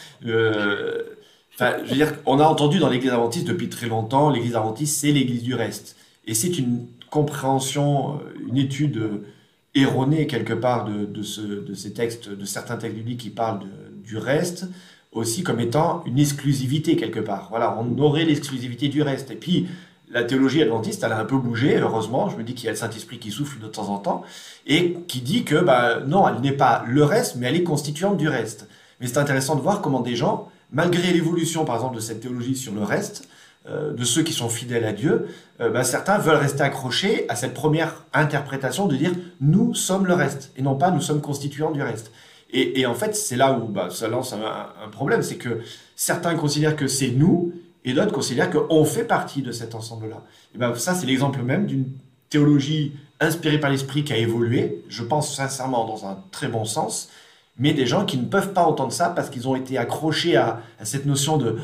Enfin, 1.55 1.77
je 1.85 1.91
veux 1.91 1.97
dire, 1.97 2.15
on 2.27 2.39
a 2.39 2.45
entendu 2.45 2.79
dans 2.79 2.89
l'Église 2.89 3.11
adventiste 3.11 3.47
depuis 3.47 3.69
très 3.69 3.87
longtemps, 3.87 4.31
l'Église 4.31 4.57
adventiste, 4.57 4.99
c'est 4.99 5.13
l'Église 5.13 5.43
du 5.43 5.55
reste. 5.55 5.97
Et 6.27 6.35
c'est 6.35 6.59
une 6.59 6.87
compréhension, 7.11 8.15
euh, 8.15 8.49
une 8.49 8.57
étude 8.57 8.97
euh, 8.99 9.27
erronée 9.75 10.27
quelque 10.27 10.53
part 10.55 10.85
de, 10.85 11.05
de, 11.05 11.23
ce, 11.23 11.41
de, 11.41 11.75
ces 11.75 11.93
textes, 11.93 12.31
de 12.31 12.45
certains 12.45 12.77
textes 12.77 12.97
bibliques 12.97 13.21
qui 13.21 13.31
parlent 13.31 13.61
du 14.05 14.17
reste, 14.17 14.67
aussi 15.13 15.43
comme 15.43 15.61
étant 15.61 16.03
une 16.07 16.19
exclusivité 16.19 16.97
quelque 16.97 17.21
part. 17.21 17.49
Voilà, 17.51 17.77
on 17.79 17.99
aurait 17.99 18.25
l'exclusivité 18.25 18.89
du 18.89 19.03
reste. 19.03 19.31
Et 19.31 19.37
puis, 19.37 19.67
la 20.11 20.25
théologie 20.25 20.63
adventiste, 20.63 21.03
elle 21.05 21.13
a 21.13 21.19
un 21.19 21.25
peu 21.25 21.37
bougé, 21.37 21.79
heureusement. 21.79 22.29
Je 22.29 22.37
me 22.37 22.43
dis 22.43 22.55
qu'il 22.55 22.65
y 22.65 22.69
a 22.69 22.73
le 22.73 22.77
Saint-Esprit 22.77 23.19
qui 23.19 23.31
souffle 23.31 23.61
de 23.61 23.67
temps 23.67 23.89
en 23.89 23.99
temps 23.99 24.23
et 24.67 24.95
qui 25.07 25.21
dit 25.21 25.45
que, 25.45 25.57
bah, 25.57 26.01
non, 26.07 26.27
elle 26.29 26.41
n'est 26.41 26.53
pas 26.53 26.85
le 26.87 27.05
reste, 27.05 27.37
mais 27.37 27.47
elle 27.47 27.57
est 27.57 27.63
constituante 27.63 28.17
du 28.17 28.29
reste. 28.29 28.69
Mais 29.01 29.07
c'est 29.07 29.19
intéressant 29.19 29.57
de 29.57 29.61
voir 29.61 29.81
comment 29.81 30.01
des 30.01 30.17
gens, 30.17 30.49
malgré 30.73 31.13
l'évolution, 31.13 31.65
par 31.65 31.77
exemple, 31.77 31.97
de 31.97 32.01
cette 32.01 32.21
théologie 32.21 32.57
sur 32.57 32.75
le 32.75 32.83
reste, 32.83 33.29
euh, 33.69 33.93
de 33.93 34.05
ceux 34.05 34.23
qui 34.23 34.33
sont 34.33 34.49
fidèles 34.49 34.85
à 34.87 34.93
Dieu, 34.93 35.29
euh, 35.61 35.69
ben, 35.69 35.83
certains 35.83 36.19
veulent 36.19 36.37
rester 36.37 36.63
accrochés 36.63 37.27
à 37.29 37.37
cette 37.37 37.53
première 37.53 38.05
interprétation 38.15 38.87
de 38.87 38.97
dire 38.97 39.13
nous 39.41 39.75
sommes 39.75 40.07
le 40.07 40.15
reste 40.15 40.51
et 40.57 40.63
non 40.63 40.77
pas 40.77 40.91
nous 40.91 41.03
sommes 41.03 41.21
constituants 41.21 41.71
du 41.71 41.83
reste. 41.83 42.11
Et, 42.53 42.85
en 42.85 42.95
fait, 42.95 43.15
c'est 43.15 43.37
là 43.37 43.53
où 43.53 43.69
bah, 43.69 43.91
ça 43.91 44.09
lance 44.09 44.33
un, 44.33 44.89
problème, 44.89 45.23
c'est 45.23 45.37
que 45.37 45.61
certains 45.95 46.35
considèrent 46.35 46.75
que 46.75 46.89
c'est 46.89 47.11
nous 47.11 47.53
et 47.85 47.93
d'autres 47.93 48.13
considèrent 48.13 48.51
qu'on 48.51 48.85
fait 48.85 49.05
partie 49.05 49.43
de 49.43 49.53
cet 49.53 49.75
ensemble-là. 49.75 50.25
Et 50.55 50.59
ben, 50.59 50.75
ça, 50.75 50.95
c'est 50.95 51.07
l'exemple 51.07 51.43
même 51.43 51.67
d'une 51.67 51.87
théologie 52.29 52.93
inspirée 53.21 53.59
par 53.59 53.71
l'esprit 53.71 54.05
qui 54.05 54.13
a 54.13 54.17
évolué, 54.17 54.83
je 54.89 55.03
pense 55.03 55.35
sincèrement 55.35 55.87
dans 55.87 56.07
un 56.07 56.19
très 56.31 56.49
bon 56.49 56.65
sens, 56.65 57.11
mais 57.59 57.75
des 57.75 57.87
gens 57.87 58.07
qui 58.07 58.17
ne 58.17 58.25
peuvent 58.25 58.53
pas 58.53 58.63
entendre 58.63 58.93
ça 58.93 59.11
parce 59.11 59.29
qu'ils 59.29 59.47
ont 59.47 59.55
été 59.55 59.77
accrochés 59.77 60.37
à, 60.37 60.63
cette 60.83 61.05
notion 61.05 61.37
de 61.37 61.57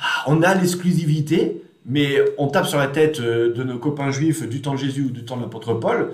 ah, 0.00 0.24
on 0.26 0.42
a 0.42 0.54
l'exclusivité, 0.54 1.62
mais 1.86 2.16
on 2.36 2.48
tape 2.48 2.66
sur 2.66 2.78
la 2.78 2.88
tête 2.88 3.20
euh, 3.20 3.52
de 3.54 3.64
nos 3.64 3.78
copains 3.78 4.10
juifs 4.10 4.46
du 4.46 4.60
temps 4.60 4.72
de 4.72 4.78
Jésus 4.78 5.04
ou 5.04 5.10
du 5.10 5.24
temps 5.24 5.38
de 5.38 5.42
l'apôtre 5.42 5.72
Paul, 5.74 6.12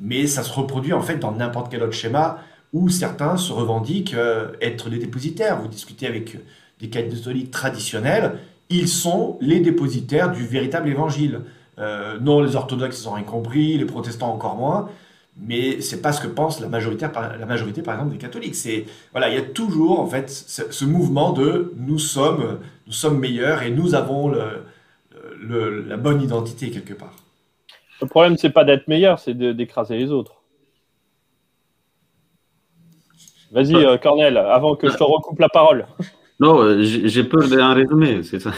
mais 0.00 0.28
ça 0.28 0.44
se 0.44 0.52
reproduit 0.52 0.92
en 0.92 1.02
fait 1.02 1.16
dans 1.16 1.32
n'importe 1.32 1.70
quel 1.70 1.82
autre 1.82 1.92
schéma 1.92 2.38
où 2.72 2.88
certains 2.88 3.36
se 3.36 3.52
revendiquent 3.52 4.14
euh, 4.14 4.52
être 4.60 4.88
les 4.88 4.98
dépositaires. 4.98 5.60
Vous 5.60 5.68
discutez 5.68 6.06
avec 6.06 6.38
des 6.80 6.88
catholiques 6.88 7.50
traditionnels, 7.50 8.38
ils 8.70 8.88
sont 8.88 9.38
les 9.40 9.60
dépositaires 9.60 10.30
du 10.30 10.46
véritable 10.46 10.88
évangile. 10.88 11.40
Euh, 11.78 12.18
non, 12.20 12.40
les 12.40 12.56
orthodoxes, 12.56 13.02
ils 13.02 13.08
ont 13.08 13.12
rien 13.12 13.24
compris, 13.24 13.78
les 13.78 13.84
protestants 13.84 14.32
encore 14.32 14.56
moins 14.56 14.88
mais 15.40 15.80
c'est 15.80 16.02
pas 16.02 16.12
ce 16.12 16.20
que 16.20 16.26
pense 16.26 16.60
la 16.60 16.68
majorité, 16.68 17.06
la 17.14 17.46
majorité 17.46 17.82
par 17.82 17.94
exemple 17.94 18.12
des 18.12 18.18
catholiques. 18.18 18.54
C'est 18.54 18.86
voilà, 19.12 19.28
il 19.28 19.34
y 19.34 19.38
a 19.38 19.42
toujours 19.42 20.00
en 20.00 20.06
fait 20.06 20.30
ce, 20.30 20.84
mouvement 20.84 21.32
de 21.32 21.72
nous 21.76 21.98
sommes, 21.98 22.60
nous 22.86 22.92
sommes 22.92 23.18
meilleurs 23.18 23.62
et 23.62 23.70
nous 23.70 23.94
avons 23.94 24.28
le, 24.28 25.84
la 25.86 25.96
bonne 25.96 26.22
identité 26.22 26.70
quelque 26.70 26.94
part. 26.94 27.14
Le 28.00 28.06
problème 28.06 28.36
c'est 28.36 28.50
pas 28.50 28.64
d'être 28.64 28.88
meilleur, 28.88 29.18
c'est 29.18 29.34
d'écraser 29.34 29.96
les 29.96 30.10
autres. 30.10 30.34
Vas-y, 33.50 33.74
euh, 33.74 33.96
Cornel, 33.96 34.36
avant 34.36 34.76
que 34.76 34.90
je 34.90 34.96
te 34.96 35.02
recoupe 35.02 35.38
la 35.38 35.48
parole. 35.48 35.86
Non, 36.40 36.62
euh, 36.62 36.82
j'ai 36.82 37.24
peur 37.24 37.48
d'un 37.48 37.74
résumé, 37.74 38.22
c'est 38.22 38.38
ça. 38.38 38.52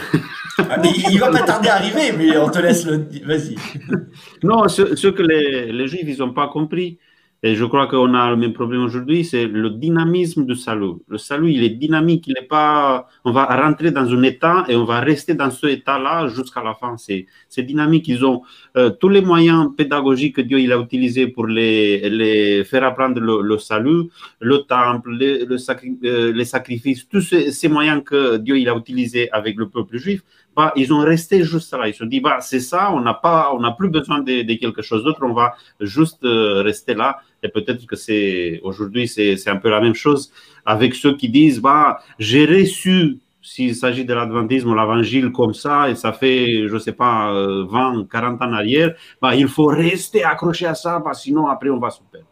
Ah, 0.59 0.79
il 1.09 1.19
va 1.19 1.31
pas 1.31 1.41
tarder 1.41 1.69
à 1.69 1.75
arriver, 1.75 2.11
mais 2.15 2.37
on 2.37 2.49
te 2.49 2.59
laisse 2.59 2.85
le. 2.85 3.07
Vas-y. 3.25 3.55
Non, 4.43 4.67
ce, 4.67 5.07
que 5.07 5.23
les, 5.23 5.71
les 5.71 5.87
Juifs, 5.87 6.05
ils 6.05 6.19
n'ont 6.19 6.33
pas 6.33 6.47
compris, 6.47 6.99
Et 7.43 7.55
je 7.55 7.65
crois 7.65 7.87
qu'on 7.87 8.13
a 8.13 8.29
le 8.29 8.35
même 8.35 8.53
problème 8.53 8.83
aujourd'hui, 8.83 9.25
c'est 9.25 9.47
le 9.47 9.71
dynamisme 9.71 10.45
du 10.45 10.55
salut. 10.55 10.97
Le 11.07 11.17
salut, 11.17 11.51
il 11.51 11.63
est 11.63 11.69
dynamique, 11.69 12.27
il 12.27 12.35
n'est 12.39 12.45
pas. 12.45 13.07
On 13.25 13.31
va 13.31 13.45
rentrer 13.45 13.89
dans 13.89 14.07
un 14.07 14.21
état 14.21 14.63
et 14.67 14.75
on 14.75 14.83
va 14.83 14.99
rester 14.99 15.33
dans 15.33 15.49
ce 15.49 15.65
état-là 15.65 16.27
jusqu'à 16.27 16.61
la 16.61 16.75
fin. 16.75 16.97
C'est 16.97 17.63
dynamique. 17.63 18.07
Ils 18.07 18.23
ont 18.23 18.43
euh, 18.77 18.91
tous 18.91 19.09
les 19.09 19.21
moyens 19.21 19.69
pédagogiques 19.75 20.35
que 20.35 20.41
Dieu 20.41 20.59
il 20.59 20.71
a 20.71 20.77
utilisés 20.77 21.27
pour 21.27 21.47
les, 21.47 22.11
les 22.11 22.63
faire 22.63 22.83
apprendre 22.83 23.19
le, 23.19 23.57
salut, 23.57 24.03
le 24.39 24.59
temple, 24.59 25.11
les, 25.11 25.43
le 25.45 25.57
euh, 26.05 26.31
les 26.31 26.45
sacrifices, 26.45 27.07
tous 27.09 27.21
ces, 27.21 27.51
ces, 27.51 27.69
moyens 27.69 28.03
que 28.05 28.37
Dieu 28.37 28.59
il 28.59 28.69
a 28.69 28.75
utilisés 28.75 29.31
avec 29.31 29.57
le 29.57 29.67
peuple 29.67 29.97
juif. 29.97 30.21
Bah, 30.55 30.73
ils 30.75 30.91
ont 30.93 30.99
resté 30.99 31.43
juste 31.43 31.71
là. 31.73 31.87
Ils 31.87 31.93
se 31.93 32.03
dit, 32.03 32.19
bah, 32.19 32.39
c'est 32.41 32.59
ça, 32.59 32.91
on 32.91 32.99
n'a 32.99 33.13
pas, 33.13 33.51
on 33.53 33.59
n'a 33.59 33.71
plus 33.71 33.89
besoin 33.89 34.19
de, 34.19 34.53
quelque 34.55 34.81
chose 34.81 35.03
d'autre, 35.03 35.21
on 35.23 35.33
va 35.33 35.55
juste 35.79 36.23
euh, 36.25 36.61
rester 36.61 36.93
là. 36.93 37.21
Et 37.41 37.49
peut-être 37.49 37.85
que 37.85 37.95
c'est 37.95 38.59
aujourd'hui, 38.63 39.07
c'est 39.07 39.47
un 39.47 39.55
peu 39.55 39.69
la 39.69 39.79
même 39.79 39.95
chose 39.95 40.31
avec 40.65 40.93
ceux 40.95 41.15
qui 41.15 41.29
disent 41.29 41.59
bah, 41.61 41.99
j'ai 42.19 42.45
reçu, 42.45 43.19
s'il 43.41 43.75
s'agit 43.75 44.05
de 44.05 44.13
l'adventisme, 44.13 44.75
l'évangile 44.75 45.31
comme 45.31 45.53
ça, 45.53 45.89
et 45.89 45.95
ça 45.95 46.11
fait, 46.11 46.67
je 46.67 46.73
ne 46.73 46.79
sais 46.79 46.91
pas, 46.91 47.31
20, 47.31 47.99
euh, 47.99 48.03
40 48.11 48.41
ans 48.41 48.53
arrière, 48.53 48.93
bah, 49.21 49.33
il 49.35 49.47
faut 49.47 49.67
rester 49.67 50.23
accroché 50.23 50.65
à 50.65 50.75
ça, 50.75 50.99
bah, 50.99 51.13
sinon 51.13 51.47
après 51.47 51.69
on 51.69 51.79
va 51.79 51.89
se 51.89 52.01
perdre. 52.11 52.27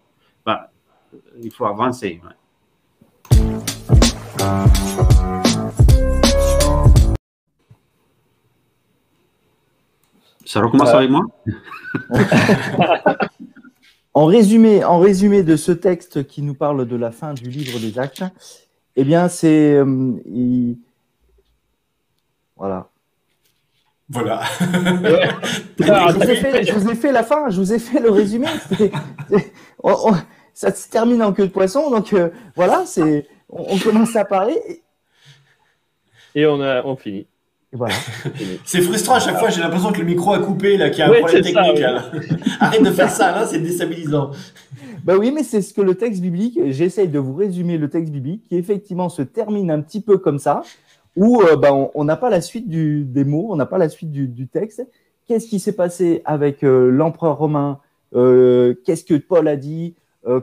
Bah, 0.45 0.69
il 1.41 1.51
faut 1.51 1.65
avancer. 1.65 2.19
Ça 10.49 10.61
recommence 10.61 10.89
euh. 10.89 10.97
avec 10.97 11.11
moi 11.11 11.27
En 14.15 14.25
résumé, 14.25 14.83
en 14.83 14.97
résumé 14.97 15.43
de 15.43 15.55
ce 15.55 15.71
texte 15.71 16.25
qui 16.25 16.41
nous 16.41 16.55
parle 16.55 16.87
de 16.87 16.95
la 16.95 17.11
fin 17.11 17.35
du 17.35 17.47
livre 17.51 17.79
des 17.79 17.99
Actes, 17.99 18.23
eh 18.95 19.03
bien, 19.03 19.29
c'est. 19.29 19.75
Euh, 19.75 20.73
voilà. 22.57 22.89
Voilà. 24.09 24.41
je, 25.79 26.73
vous 26.73 26.89
ai 26.89 26.95
fait, 26.95 27.11
la 27.11 27.21
fin, 27.23 27.51
je 27.51 27.61
vous 27.61 27.71
ai 27.71 27.77
fait 27.77 27.99
le 27.99 28.09
résumé. 28.09 28.47
ça 30.55 30.73
se 30.73 30.89
termine 30.89 31.21
en 31.21 31.31
queue 31.31 31.45
de 31.45 31.51
poisson, 31.51 31.91
donc 31.91 32.11
euh, 32.13 32.29
voilà, 32.55 32.87
c'est, 32.87 33.27
on, 33.49 33.77
commence 33.77 34.15
à 34.15 34.25
parler. 34.25 34.81
Et 36.33 36.47
on, 36.47 36.59
a, 36.59 36.83
on 36.83 36.95
finit. 36.95 37.27
Voilà. 37.71 37.93
c'est 38.65 38.81
frustrant 38.81 39.15
à 39.15 39.19
chaque 39.19 39.37
fois, 39.37 39.49
j'ai 39.49 39.61
l'impression 39.61 39.91
que 39.91 39.99
le 39.99 40.05
micro 40.05 40.33
a 40.33 40.39
coupé, 40.39 40.75
là, 40.77 40.89
qu'il 40.89 40.99
y 40.99 41.01
a 41.03 41.09
un 41.09 41.19
problème 41.19 41.43
technique. 41.43 41.83
Arrête 42.59 42.83
de 42.83 42.91
faire 42.91 43.11
ça, 43.11 43.31
là, 43.31 43.45
c'est 43.45 43.59
déstabilisant. 43.59 44.31
Bah 45.03 45.15
oui, 45.17 45.31
mais 45.31 45.43
c'est 45.43 45.61
ce 45.61 45.73
que 45.73 45.81
le 45.81 45.95
texte 45.95 46.21
biblique, 46.21 46.59
j'essaye 46.67 47.07
de 47.07 47.19
vous 47.19 47.35
résumer 47.35 47.77
le 47.77 47.89
texte 47.89 48.11
biblique, 48.11 48.43
qui 48.49 48.55
effectivement 48.55 49.09
se 49.09 49.21
termine 49.21 49.69
un 49.69 49.81
petit 49.81 50.01
peu 50.01 50.17
comme 50.17 50.39
ça, 50.39 50.61
où 51.15 51.41
euh, 51.41 51.55
bah, 51.55 51.69
on 51.93 52.03
n'a 52.03 52.15
pas 52.15 52.29
la 52.29 52.41
suite 52.41 52.67
du, 52.67 53.03
des 53.03 53.23
mots, 53.23 53.47
on 53.49 53.55
n'a 53.55 53.65
pas 53.65 53.77
la 53.77 53.89
suite 53.89 54.11
du, 54.11 54.47
texte. 54.47 54.85
Qu'est-ce 55.27 55.47
qui 55.47 55.59
s'est 55.59 55.75
passé 55.75 56.21
avec 56.25 56.63
euh, 56.63 56.89
l'empereur 56.89 57.37
romain 57.37 57.79
euh, 58.15 58.73
Qu'est-ce 58.83 59.03
que 59.03 59.15
Paul 59.15 59.47
a 59.47 59.55
dit 59.55 59.95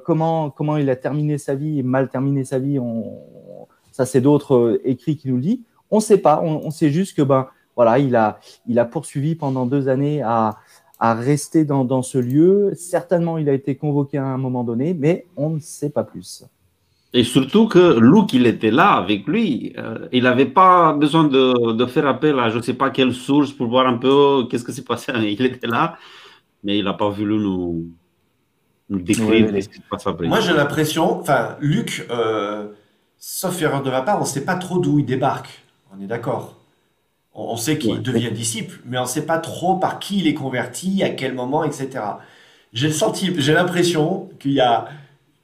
comment, 0.05 0.51
comment 0.51 0.79
il 0.79 0.91
a 0.91 0.97
terminé 0.97 1.39
sa 1.39 1.55
vie 1.55 1.79
et 1.79 1.83
mal 1.83 2.09
terminé 2.09 2.45
sa 2.45 2.59
vie 2.59 2.79
on, 2.79 3.19
Ça, 3.93 4.07
c'est 4.07 4.21
d'autres 4.21 4.81
écrits 4.85 5.17
qui 5.17 5.29
nous 5.29 5.37
le 5.37 5.43
disent. 5.43 5.61
On 5.97 6.01
ne 6.01 6.03
sait 6.03 6.19
pas. 6.19 6.43
On, 6.43 6.71
sait 6.71 6.91
juste 6.91 7.17
que 7.17 7.23
ben 7.23 7.49
voilà, 7.75 7.99
il 7.99 8.15
a, 8.17 8.39
il 8.67 8.79
a 8.79 8.85
poursuivi 8.85 9.35
pendant 9.35 9.65
deux 9.65 9.89
années 9.89 10.21
à, 10.21 10.59
à 11.01 11.15
rester 11.15 11.65
dans, 11.65 11.87
dans, 11.87 12.03
ce 12.03 12.19
lieu. 12.19 12.73
Certainement, 12.75 13.39
il 13.39 13.49
a 13.49 13.55
été 13.55 13.77
convoqué 13.77 14.19
à 14.19 14.27
un 14.27 14.37
moment 14.37 14.63
donné, 14.63 14.93
mais 14.93 15.25
on 15.39 15.49
ne 15.49 15.59
sait 15.59 15.89
pas 15.89 16.05
plus. 16.05 16.45
Et 17.15 17.25
surtout 17.25 17.67
que 17.67 17.99
Luc, 17.99 18.35
il 18.35 18.47
était 18.47 18.71
là 18.71 18.91
avec 18.93 19.27
lui. 19.27 19.73
Euh, 19.79 20.07
il 20.13 20.25
n'avait 20.25 20.45
pas 20.45 20.93
besoin 20.93 21.25
de, 21.25 21.73
de, 21.73 21.87
faire 21.87 22.07
appel 22.07 22.39
à 22.39 22.51
je 22.51 22.59
ne 22.59 22.63
sais 22.63 22.75
pas 22.75 22.91
quelle 22.91 23.15
source 23.15 23.53
pour 23.53 23.69
voir 23.69 23.87
un 23.87 23.97
peu 23.97 24.47
qu'est-ce 24.51 24.67
qui 24.67 24.75
s'est 24.75 24.85
passé. 24.85 25.13
Il 25.23 25.43
était 25.47 25.67
là, 25.67 25.97
mais 26.63 26.77
il 26.77 26.85
n'a 26.85 26.93
pas 26.93 27.09
voulu 27.09 27.39
nous, 27.39 27.87
nous 28.91 29.01
décrire 29.01 29.49
ce 29.63 29.69
qui 29.69 29.77
se 29.77 29.89
passe 29.91 30.07
après. 30.07 30.29
Moi, 30.29 30.41
j'ai 30.41 30.53
l'impression, 30.53 31.21
enfin, 31.21 31.57
Luc, 31.61 32.07
euh, 32.11 32.67
sauf 33.17 33.63
erreur 33.63 33.83
de 33.83 33.91
ma 33.91 34.03
part, 34.03 34.19
on 34.19 34.21
ne 34.21 34.27
sait 34.27 34.45
pas 34.45 34.57
trop 34.57 34.79
d'où 34.79 34.99
il 34.99 35.07
débarque. 35.07 35.66
On 35.97 36.03
est 36.03 36.07
d'accord. 36.07 36.57
On, 37.35 37.57
sait 37.57 37.77
qu'il 37.77 38.01
devient 38.01 38.31
disciple, 38.33 38.81
mais 38.87 38.97
on 38.97 39.03
ne 39.03 39.07
sait 39.07 39.27
pas 39.27 39.39
trop 39.39 39.77
par 39.77 39.99
qui 39.99 40.21
il 40.21 40.27
est 40.27 40.35
converti, 40.35 41.03
à 41.03 41.11
quel 41.11 41.35
moment, 41.35 41.65
etc. 41.65 41.91
J'ai 42.73 42.91
senti, 42.91 43.31
j'ai 43.39 43.53
l'impression 43.53 44.31
qu'il 44.39 44.53
y 44.53 44.61
a 44.61 44.89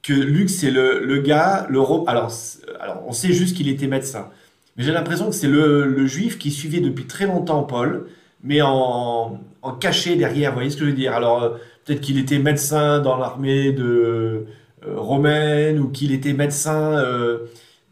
que 0.01 0.13
Luc 0.13 0.49
c'est 0.49 0.71
le, 0.71 1.05
le, 1.05 1.21
gars, 1.21 1.67
le 1.69 1.79
alors, 2.07 2.31
alors 2.79 3.03
on 3.07 3.11
sait 3.11 3.31
juste 3.31 3.55
qu'il 3.55 3.69
était 3.69 3.87
médecin, 3.87 4.29
mais 4.75 4.83
j'ai 4.83 4.91
l'impression 4.91 5.27
que 5.27 5.35
c'est 5.35 5.47
le, 5.47 5.85
le, 5.85 6.07
juif 6.07 6.39
qui 6.39 6.51
suivait 6.51 6.81
depuis 6.81 7.05
très 7.05 7.27
longtemps 7.27 7.63
Paul, 7.63 8.07
mais 8.43 8.61
en, 8.63 9.39
en 9.61 9.71
caché 9.73 10.15
derrière. 10.15 10.51
Vous 10.51 10.55
voyez 10.55 10.71
ce 10.71 10.77
que 10.77 10.85
je 10.85 10.89
veux 10.89 10.95
dire? 10.95 11.13
Alors 11.13 11.43
euh, 11.43 11.49
peut-être 11.85 12.01
qu'il 12.01 12.17
était 12.17 12.39
médecin 12.39 12.99
dans 12.99 13.17
l'armée 13.17 13.71
de 13.71 14.47
euh, 14.85 14.95
romaine 14.95 15.79
ou 15.79 15.89
qu'il 15.89 16.11
était 16.11 16.33
médecin. 16.33 16.93
Euh, 16.97 17.39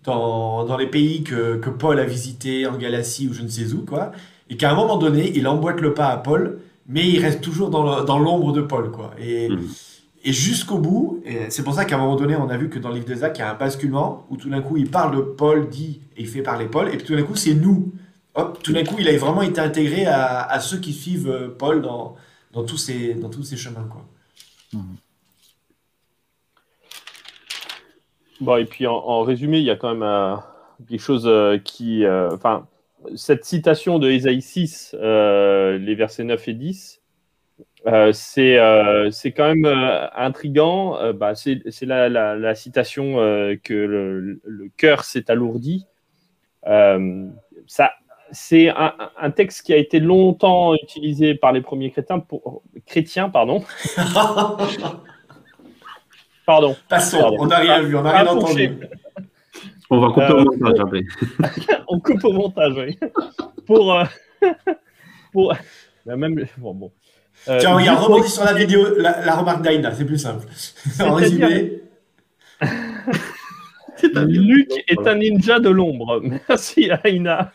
dans, 0.04 0.66
dans 0.66 0.78
les 0.78 0.88
pays 0.88 1.24
que, 1.24 1.58
que, 1.58 1.70
Paul 1.70 2.00
a 2.00 2.06
visités, 2.06 2.66
en 2.66 2.78
Galatie 2.78 3.28
ou 3.28 3.34
je 3.34 3.42
ne 3.42 3.48
sais 3.48 3.74
où, 3.74 3.86
quoi, 3.86 4.12
et 4.50 4.58
qu'à 4.58 4.72
un 4.72 4.76
moment 4.76 4.98
donné, 4.98 5.32
il 5.36 5.48
emboîte 5.48 5.80
le 5.82 5.94
pas 5.94 6.08
à 6.08 6.18
Paul, 6.18 6.60
mais 6.88 7.08
il 7.08 7.20
reste 7.20 7.42
toujours 7.42 7.70
dans 7.70 8.20
l'ombre 8.20 8.52
de 8.52 8.62
Paul, 8.62 8.92
quoi. 8.92 9.12
Et, 9.20 9.50
mmh. 9.50 9.60
et 10.26 10.34
jusqu'au 10.34 10.78
bout, 10.78 11.24
c'est 11.50 11.64
pour 11.64 11.74
ça 11.74 11.86
qu'à 11.86 11.96
un 11.96 12.00
moment 12.00 12.16
donné, 12.16 12.36
on 12.36 12.50
a 12.50 12.58
vu 12.58 12.70
que 12.70 12.80
dans 12.80 12.90
le 12.90 12.96
livre 12.96 13.08
des 13.08 13.24
Actes, 13.24 13.38
il 13.38 13.42
y 13.42 13.44
a 13.44 13.52
un 13.52 13.56
basculement 13.56 14.26
où 14.30 14.38
tout 14.38 14.50
d'un 14.50 14.62
coup, 14.62 14.78
il 14.78 14.90
parle 14.90 15.16
de 15.16 15.22
Paul, 15.22 15.70
dit, 15.70 16.02
et 16.18 16.22
il 16.22 16.28
fait 16.28 16.42
parler 16.42 16.66
Paul, 16.66 16.90
et 16.90 16.98
puis 16.98 17.06
tout 17.06 17.16
d'un 17.16 17.24
coup, 17.24 17.36
c'est 17.36 17.54
nous. 17.54 17.94
Hop, 18.34 18.62
tout 18.64 18.74
d'un 18.74 18.84
coup, 18.84 18.96
il 19.00 19.08
a 19.08 19.18
vraiment 19.18 19.42
été 19.42 19.60
intégré 19.62 20.06
à, 20.06 20.42
à 20.42 20.60
ceux 20.60 20.78
qui 20.78 20.94
suivent 20.94 21.30
euh, 21.30 21.50
Paul 21.58 21.82
dans, 21.82 22.16
dans, 22.54 22.64
tous, 22.64 22.78
ces, 22.78 23.14
dans 23.14 23.30
tous 23.30 23.44
ces 23.44 23.58
chemins, 23.58 23.88
quoi. 23.90 24.06
Mmh. 24.74 24.80
Bon, 28.42 28.58
et 28.58 28.66
puis 28.66 28.88
en, 28.88 29.22
résumé, 29.22 29.60
il 29.60 29.64
y 29.64 29.70
a 29.70 29.76
quand 29.76 29.94
même 29.94 30.04
euh, 30.04 30.36
quelque 30.90 31.00
chose 31.00 31.28
euh, 31.28 31.60
qui. 31.60 32.04
Euh, 32.04 32.32
enfin, 32.34 32.68
cette 33.16 33.46
citation 33.46 34.00
de 34.00 34.10
Ésaïe 34.10 34.42
6, 34.42 34.96
les 35.00 35.96
versets 35.96 36.24
9 36.24 36.48
et 36.48 36.54
10, 36.54 37.02
c'est 38.14 39.34
quand 39.36 39.56
même 39.56 39.66
intriguant. 40.16 41.14
Bah, 41.14 41.34
c'est 41.36 41.62
la, 41.82 42.10
la, 42.10 42.56
citation 42.56 43.16
que 43.64 43.74
le, 43.74 44.70
cœur 44.78 45.04
s'est 45.04 45.32
alourdi. 45.32 45.88
ça, 46.64 47.92
c'est 48.32 48.70
un, 48.70 49.32
texte 49.32 49.66
qui 49.66 49.74
a 49.74 49.78
été 49.78 50.00
longtemps 50.00 50.76
utilisé 50.76 51.36
par 51.36 51.52
les 51.52 51.62
premiers 51.62 51.90
chrétiens, 51.92 52.24
chrétiens 52.86 53.30
pardon, 53.30 53.64
Pardon. 56.46 56.76
Passons, 56.90 57.36
on 57.40 57.46
n'a 57.46 57.58
rien 57.58 57.82
vu, 57.82 57.96
on 57.96 58.02
n'a 58.02 58.12
rien 58.12 58.28
entendu. 58.28 58.78
On 59.90 60.00
va 60.00 60.08
couper 60.08 60.32
au 60.32 60.40
euh, 60.40 60.46
montage 60.46 60.80
après. 60.80 61.04
on 61.88 62.00
coupe 62.00 62.24
au 62.24 62.32
montage, 62.32 62.74
oui. 62.78 62.98
pour. 63.66 63.94
Euh, 63.94 64.06
pour... 65.34 65.54
Bah, 66.06 66.16
même... 66.16 66.46
Bon, 66.58 66.74
bon. 66.74 66.92
Euh, 67.50 67.58
Tiens, 67.60 67.76
regarde, 67.76 68.00
rebondis 68.02 68.30
sur 68.30 68.46
la 68.46 68.54
vidéo, 68.54 68.86
la, 68.98 69.36
remarque 69.36 69.62
d'Aïna, 69.64 69.92
c'est 69.92 70.06
plus 70.06 70.18
simple. 70.18 70.46
en 71.02 71.14
résumé. 71.14 71.82
Luc 74.14 74.72
est 74.88 75.08
un 75.08 75.16
ninja 75.16 75.60
de 75.60 75.70
l'ombre. 75.70 76.22
Merci, 76.24 76.90
Aïna. 77.04 77.52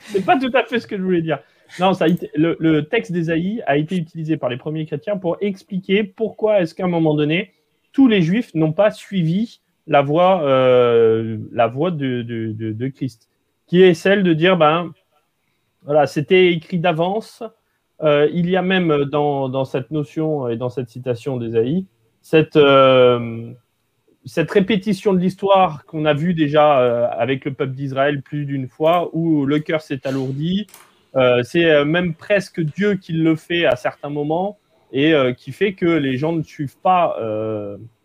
c'est 0.00 0.24
pas 0.24 0.38
tout 0.38 0.50
à 0.54 0.64
fait 0.64 0.78
ce 0.78 0.86
que 0.86 0.96
je 0.96 1.02
voulais 1.02 1.22
dire. 1.22 1.38
Non, 1.78 1.92
le, 2.34 2.80
texte 2.82 3.12
d'Ésaïe 3.12 3.62
a 3.66 3.76
été 3.76 3.96
utilisé 3.96 4.36
par 4.36 4.48
les 4.48 4.56
premiers 4.56 4.86
chrétiens 4.86 5.16
pour 5.16 5.36
expliquer 5.40 6.02
pourquoi 6.02 6.60
est-ce 6.60 6.74
qu'à 6.74 6.84
un 6.84 6.88
moment 6.88 7.14
donné, 7.14 7.52
tous 7.92 8.08
les 8.08 8.22
juifs 8.22 8.54
n'ont 8.54 8.72
pas 8.72 8.90
suivi 8.90 9.60
la 9.86 10.02
voie, 10.02 10.42
euh, 10.42 11.38
la 11.52 11.66
voie 11.66 11.90
de, 11.90 12.88
Christ, 12.94 13.28
qui 13.66 13.82
est 13.82 13.94
celle 13.94 14.22
de 14.22 14.32
dire, 14.32 14.56
ben, 14.56 14.92
voilà, 15.82 16.06
c'était 16.06 16.52
écrit 16.52 16.78
d'avance. 16.78 17.42
Euh, 18.02 18.28
il 18.32 18.48
y 18.48 18.56
a 18.56 18.62
même 18.62 19.04
dans, 19.04 19.64
cette 19.64 19.90
notion 19.90 20.48
et 20.48 20.56
dans 20.56 20.68
cette 20.68 20.88
citation 20.88 21.36
d'Ésaïe, 21.36 21.86
cette, 22.20 22.56
euh, 22.56 23.52
cette 24.24 24.50
répétition 24.50 25.12
de 25.12 25.18
l'histoire 25.18 25.84
qu'on 25.86 26.04
a 26.04 26.14
vue 26.14 26.34
déjà 26.34 27.08
avec 27.08 27.44
le 27.44 27.54
peuple 27.54 27.72
d'Israël 27.72 28.22
plus 28.22 28.44
d'une 28.44 28.68
fois, 28.68 29.10
où 29.12 29.46
le 29.46 29.58
cœur 29.58 29.80
s'est 29.80 30.06
alourdi, 30.06 30.66
c'est 31.14 31.64
euh, 31.64 31.84
même 31.84 32.14
presque 32.14 32.60
Dieu 32.60 32.94
qui 32.94 33.12
le 33.12 33.36
fait 33.36 33.64
à 33.64 33.76
certains 33.76 34.10
moments 34.10 34.58
et 34.92 35.12
euh, 35.12 35.32
qui 35.32 35.52
fait 35.52 35.74
que 35.74 35.86
les 35.86 36.16
gens 36.16 36.32
ne 36.32 36.42
suivent 36.42 36.78
pas, 36.78 37.16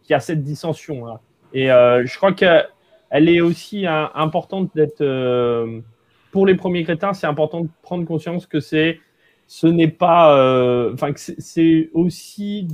qu'il 0.04 0.12
y 0.12 0.14
a 0.14 0.20
cette 0.20 0.44
dissension. 0.44 1.06
Là. 1.06 1.22
Et 1.54 1.68
je 1.68 2.18
crois 2.18 2.34
qu'elle 2.34 3.30
est 3.30 3.42
aussi 3.42 3.86
importante 3.88 4.72
d'être, 4.76 5.04
pour 6.32 6.46
les 6.46 6.56
premiers 6.56 6.84
chrétiens, 6.84 7.14
c'est 7.14 7.28
important 7.28 7.62
de 7.62 7.70
prendre 7.82 8.06
conscience 8.06 8.48
que 8.48 8.60
c'est, 8.60 9.00
ce 9.48 9.68
n'est 9.68 9.88
pas, 9.88 10.92
enfin, 10.94 11.12
c'est 11.16 11.90
aussi 11.94 12.68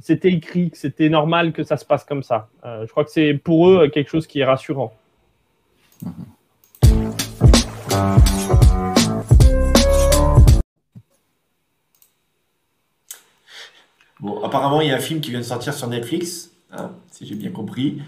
c'était 0.00 0.32
écrit, 0.32 0.70
que 0.70 0.76
c'était 0.76 1.08
normal 1.08 1.52
que 1.52 1.62
ça 1.62 1.76
se 1.76 1.84
passe 1.84 2.04
comme 2.04 2.22
ça. 2.22 2.48
Euh, 2.64 2.86
je 2.86 2.90
crois 2.90 3.04
que 3.04 3.10
c'est 3.10 3.34
pour 3.34 3.68
eux 3.68 3.88
quelque 3.88 4.10
chose 4.10 4.26
qui 4.26 4.40
est 4.40 4.44
rassurant. 4.44 4.92
Bon, 6.02 6.12
apparemment, 14.56 14.80
il 14.80 14.88
y 14.88 14.92
a 14.92 14.96
un 14.96 15.00
film 15.00 15.20
qui 15.20 15.30
vient 15.30 15.40
de 15.40 15.44
sortir 15.44 15.74
sur 15.74 15.88
Netflix, 15.88 16.50
hein, 16.72 16.90
si 17.10 17.26
j'ai 17.26 17.34
bien 17.34 17.50
compris, 17.50 18.00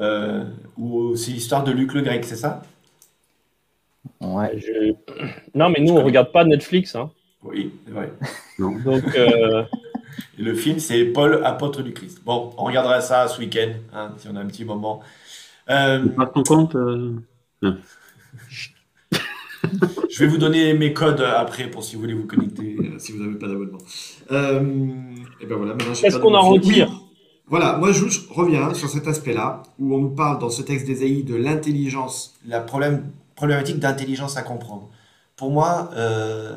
euh, 0.00 0.44
où 0.76 1.16
c'est 1.16 1.32
l'histoire 1.32 1.64
de 1.64 1.72
Luc 1.72 1.94
le 1.94 2.02
Grec, 2.02 2.24
c'est 2.24 2.36
ça? 2.36 2.62
Ouais. 4.20 4.58
Je- 4.58 4.94
Non, 5.54 5.70
mais 5.70 5.80
nous, 5.80 5.94
on 5.94 6.04
regarde 6.04 6.32
pas 6.32 6.44
Netflix. 6.44 6.94
Hein. 6.94 7.10
Oui, 7.42 7.72
c'est 7.86 7.92
vrai. 7.92 8.12
Donc, 8.58 9.04
euh, 9.16 9.64
le 10.38 10.54
film, 10.54 10.78
c'est 10.78 11.04
Paul, 11.06 11.42
apôtre 11.44 11.82
du 11.82 11.92
Christ. 11.92 12.22
Bon, 12.24 12.52
on 12.56 12.64
regardera 12.64 13.00
ça 13.00 13.28
ce 13.28 13.38
week-end, 13.40 13.72
hein, 13.92 14.12
si 14.18 14.28
on 14.28 14.36
a 14.36 14.40
un 14.40 14.46
petit 14.46 14.64
moment. 14.64 15.00
Euh, 15.70 16.06
Pas 16.08 16.26
ton 16.26 16.42
compte 16.42 16.74
euh, 16.76 17.16
je 20.10 20.18
vais 20.18 20.26
vous 20.26 20.38
donner 20.38 20.74
mes 20.74 20.92
codes 20.92 21.20
après 21.20 21.70
pour 21.70 21.84
si 21.84 21.94
vous 21.94 22.02
voulez 22.02 22.14
vous 22.14 22.26
connecter, 22.26 22.76
euh, 22.78 22.98
si 22.98 23.12
vous 23.12 23.22
n'avez 23.22 23.38
pas 23.38 23.48
d'abonnement. 23.48 23.78
Euh, 24.32 24.88
et 25.40 25.46
ben 25.46 25.56
voilà, 25.56 25.74
Qu'est-ce 26.00 26.18
qu'on 26.18 26.34
en 26.34 26.50
retire? 26.50 26.88
Oui. 26.90 26.98
Voilà, 27.46 27.76
moi 27.76 27.92
je, 27.92 28.04
reviens 28.30 28.72
sur 28.72 28.88
cet 28.88 29.06
aspect-là, 29.06 29.62
où 29.78 29.94
on 29.94 29.98
nous 29.98 30.10
parle 30.10 30.38
dans 30.38 30.48
ce 30.48 30.62
texte 30.62 30.86
d'Ésaïe 30.86 31.24
de 31.24 31.34
l'intelligence, 31.34 32.34
la 32.46 32.60
problème, 32.60 33.10
problématique 33.36 33.78
d'intelligence 33.78 34.36
à 34.36 34.42
comprendre. 34.42 34.88
Pour 35.36 35.50
moi, 35.50 35.90
euh, 35.94 36.54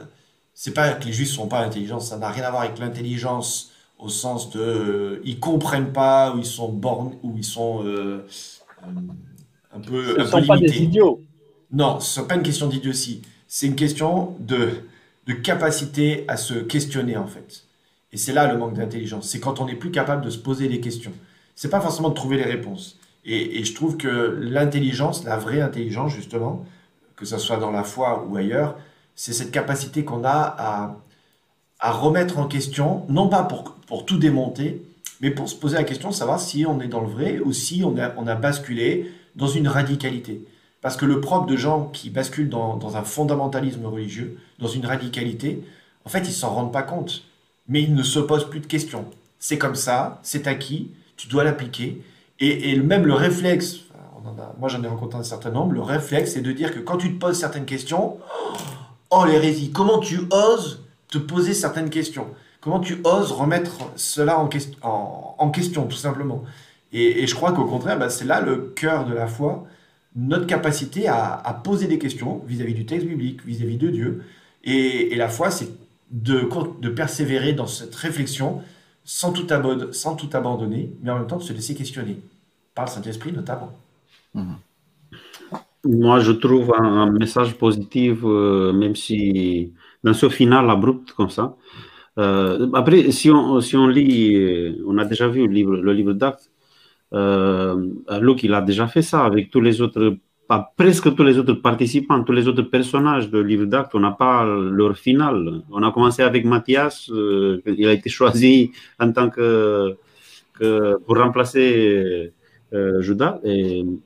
c'est 0.53 0.73
pas 0.73 0.93
que 0.93 1.05
les 1.05 1.13
Juifs 1.13 1.29
sont 1.29 1.47
pas 1.47 1.59
intelligents, 1.59 1.99
ça 1.99 2.17
n'a 2.17 2.29
rien 2.29 2.43
à 2.43 2.51
voir 2.51 2.63
avec 2.63 2.79
l'intelligence 2.79 3.71
au 3.99 4.09
sens 4.09 4.49
de 4.51 4.59
euh, 4.59 5.21
ils 5.25 5.39
comprennent 5.39 5.91
pas, 5.91 6.33
ou 6.33 6.39
ils 6.39 6.45
sont 6.45 6.71
bornés, 6.71 7.17
ou 7.23 7.33
ils 7.35 7.43
sont 7.43 7.83
euh, 7.83 8.25
euh, 8.83 8.91
un 9.73 9.79
peu, 9.79 10.15
ce 10.15 10.21
ne 10.21 10.25
sont 10.25 10.45
pas 10.45 10.57
des 10.57 10.83
idiots. 10.83 11.21
Non, 11.71 11.99
ce 11.99 12.21
n'est 12.21 12.27
pas 12.27 12.35
une 12.35 12.43
question 12.43 12.67
d'idiotie. 12.67 13.21
C'est 13.47 13.67
une 13.67 13.75
question 13.75 14.35
de, 14.39 14.83
de 15.27 15.33
capacité 15.33 16.25
à 16.27 16.37
se 16.37 16.53
questionner, 16.53 17.17
en 17.17 17.27
fait. 17.27 17.63
Et 18.13 18.17
c'est 18.17 18.33
là 18.33 18.51
le 18.51 18.57
manque 18.57 18.73
d'intelligence. 18.73 19.29
C'est 19.29 19.39
quand 19.39 19.59
on 19.59 19.65
n'est 19.65 19.75
plus 19.75 19.91
capable 19.91 20.23
de 20.23 20.29
se 20.29 20.37
poser 20.37 20.67
des 20.67 20.79
questions. 20.79 21.11
C'est 21.55 21.69
pas 21.69 21.81
forcément 21.81 22.09
de 22.09 22.13
trouver 22.13 22.37
les 22.37 22.45
réponses. 22.45 22.97
Et, 23.25 23.63
je 23.65 23.73
trouve 23.73 23.97
que 23.97 24.37
l'intelligence, 24.39 25.25
la 25.25 25.35
vraie 25.35 25.59
intelligence, 25.59 26.13
justement, 26.13 26.65
que 27.17 27.25
ce 27.25 27.37
soit 27.37 27.57
dans 27.57 27.71
la 27.71 27.83
foi 27.83 28.25
ou 28.29 28.37
ailleurs, 28.37 28.77
c'est 29.15 29.33
cette 29.33 29.51
capacité 29.51 30.05
qu'on 30.05 30.23
a 30.23 30.55
à, 30.57 30.97
à 31.79 31.91
remettre 31.91 32.37
en 32.37 32.47
question, 32.47 33.05
non 33.09 33.27
pas 33.27 33.43
pour, 33.43 33.73
pour 33.87 34.05
tout 34.05 34.17
démonter, 34.17 34.81
mais 35.19 35.31
pour 35.31 35.49
se 35.49 35.55
poser 35.55 35.75
la 35.75 35.83
question 35.83 36.09
de 36.09 36.13
savoir 36.13 36.39
si 36.39 36.65
on 36.65 36.79
est 36.79 36.87
dans 36.87 37.01
le 37.01 37.07
vrai 37.07 37.39
ou 37.39 37.51
si 37.51 37.83
on 37.83 37.97
a, 37.97 38.13
on 38.15 38.27
a 38.27 38.35
basculé 38.35 39.11
dans 39.35 39.47
une 39.47 39.67
radicalité. 39.67 40.45
Parce 40.87 40.95
que 40.95 41.05
le 41.05 41.19
propre 41.19 41.47
de 41.47 41.57
gens 41.57 41.89
qui 41.91 42.09
basculent 42.09 42.47
dans, 42.47 42.95
un 42.95 43.03
fondamentalisme 43.03 43.85
religieux, 43.85 44.37
dans 44.57 44.69
une 44.69 44.85
radicalité, 44.85 45.61
en 46.05 46.09
fait, 46.09 46.19
ils 46.19 46.31
s'en 46.31 46.49
rendent 46.49 46.71
pas 46.71 46.81
compte. 46.81 47.25
Mais 47.67 47.83
ils 47.83 47.93
ne 47.93 48.03
se 48.03 48.19
posent 48.19 48.49
plus 48.49 48.61
de 48.61 48.67
questions. 48.67 49.03
C'est 49.37 49.57
comme 49.57 49.75
ça, 49.75 50.21
c'est 50.23 50.47
acquis, 50.47 50.91
tu 51.17 51.27
dois 51.27 51.43
l'appliquer. 51.43 52.01
Et, 52.39 52.71
et 52.71 52.79
même 52.79 53.05
le 53.05 53.15
réflexe, 53.15 53.79
moi 54.59 54.69
j'en 54.69 54.81
ai 54.81 54.87
rencontré 54.87 55.19
un 55.19 55.23
certain 55.23 55.51
nombre, 55.51 55.73
le 55.73 55.81
réflexe, 55.81 56.35
c'est 56.35 56.41
de 56.41 56.53
dire 56.53 56.73
que 56.73 56.79
quand 56.79 56.95
tu 56.95 57.13
te 57.13 57.19
poses 57.19 57.37
certaines 57.37 57.65
questions, 57.65 58.15
oh 59.09 59.25
l'hérésie, 59.25 59.71
comment 59.71 59.99
tu 59.99 60.21
oses 60.31 60.85
te 61.09 61.17
poser 61.17 61.53
certaines 61.53 61.89
questions? 61.89 62.27
Comment 62.61 62.79
tu 62.79 63.01
oses 63.03 63.33
remettre 63.33 63.91
cela 63.97 64.39
en, 64.39 64.47
en- 65.37 65.49
question, 65.49 65.85
tout 65.85 65.97
simplement? 65.97 66.45
Et, 66.93 67.23
et 67.23 67.27
je 67.27 67.35
crois 67.35 67.51
qu'au 67.51 67.65
contraire, 67.65 67.99
bah, 67.99 68.09
c'est 68.09 68.23
là 68.23 68.39
le 68.39 68.71
cœur 68.73 69.05
de 69.05 69.13
la 69.13 69.27
foi, 69.27 69.67
notre 70.17 70.47
capacité 70.47 71.07
à, 71.07 71.61
poser 71.63 71.87
des 71.87 71.99
questions 71.99 72.41
vis-à-vis 72.47 72.73
du 72.73 72.85
texte 72.85 73.07
biblique, 73.07 73.45
vis-à-vis 73.45 73.77
de 73.77 73.89
Dieu. 73.89 74.23
Et, 74.63 75.15
la 75.15 75.29
foi, 75.29 75.51
c'est 75.51 75.69
de, 76.11 76.89
persévérer 76.89 77.53
dans 77.53 77.67
cette 77.67 77.95
réflexion 77.95 78.61
sans 79.03 79.31
tout, 79.31 79.47
abandonner, 79.51 80.91
mais 81.01 81.11
en 81.11 81.19
même 81.19 81.27
temps 81.27 81.37
de 81.37 81.43
se 81.43 81.53
laisser 81.53 81.75
questionner, 81.75 82.19
par 82.73 82.85
le 82.85 82.89
Saint-Esprit 82.89 83.31
notamment. 83.31 83.71
Moi, 85.85 86.19
je 86.19 86.31
trouve 86.31 86.73
un, 86.73 87.11
message 87.11 87.53
positif, 87.53 88.17
euh, 88.23 88.73
même 88.73 88.95
si 88.95 89.71
dans 90.03 90.13
ce 90.13 90.29
final 90.29 90.69
abrupt 90.69 91.11
comme 91.13 91.29
ça. 91.29 91.55
Euh, 92.17 92.67
après, 92.73 93.11
si 93.11 93.29
on, 93.29 93.87
lit, 93.87 94.35
euh, 94.35 94.83
on 94.87 94.97
a 94.97 95.05
déjà 95.05 95.27
vu 95.27 95.45
le 95.45 95.53
livre, 95.53 95.75
le 95.75 95.93
euh, 97.13 97.75
Luc, 98.21 98.43
il 98.43 98.53
a 98.53 98.61
déjà 98.61 98.87
fait 98.87 99.01
ça 99.01 99.25
avec 99.25 99.49
tous 99.49 99.61
les 99.61 99.81
autres, 99.81 100.17
presque 100.77 101.13
tous 101.15 101.23
les 101.23 101.37
autres 101.37 101.53
participants, 101.53 102.23
tous 102.23 102.31
les 102.33 102.47
autres 102.47 102.63
personnages 102.63 103.29
du 103.29 103.43
livre 103.43 103.65
d'Actes. 103.65 103.95
On 103.95 103.99
n'a 103.99 104.11
pas 104.11 104.45
leur 104.45 104.97
final. 104.97 105.61
On 105.71 105.83
a 105.83 105.91
commencé 105.91 106.21
avec 106.23 106.45
Mathias, 106.45 107.09
euh, 107.11 107.61
il 107.65 107.87
a 107.87 107.93
été 107.93 108.09
choisi 108.09 108.71
en 108.99 109.11
tant 109.11 109.29
que, 109.29 109.95
pour 111.05 111.17
remplacer 111.17 112.31
euh, 112.73 113.01
Judas. 113.01 113.39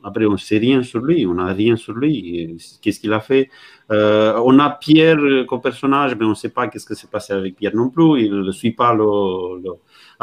Après, 0.04 0.26
on 0.26 0.34
ne 0.34 0.38
sait 0.38 0.58
rien 0.60 0.84
sur 0.84 1.00
lui, 1.00 1.26
on 1.26 1.34
n'a 1.36 1.48
rien 1.54 1.76
sur 1.76 1.94
lui. 1.94 2.58
Qu'est-ce 2.82 3.00
qu'il 3.00 3.14
a 3.14 3.20
fait? 3.20 3.50
Euh, 3.92 4.40
On 4.46 4.60
a 4.60 4.70
Pierre 4.70 5.18
comme 5.48 5.62
personnage, 5.62 6.16
mais 6.18 6.26
on 6.26 6.30
ne 6.30 6.36
sait 6.36 6.50
pas 6.50 6.68
qu'est-ce 6.68 6.86
que 6.86 6.94
s'est 6.96 7.08
passé 7.08 7.34
avec 7.34 7.56
Pierre 7.56 7.76
non 7.76 7.90
plus. 7.90 8.24
Il 8.26 8.34
ne 8.42 8.52
suit 8.52 8.72
pas 8.72 8.94
le- 8.94 9.62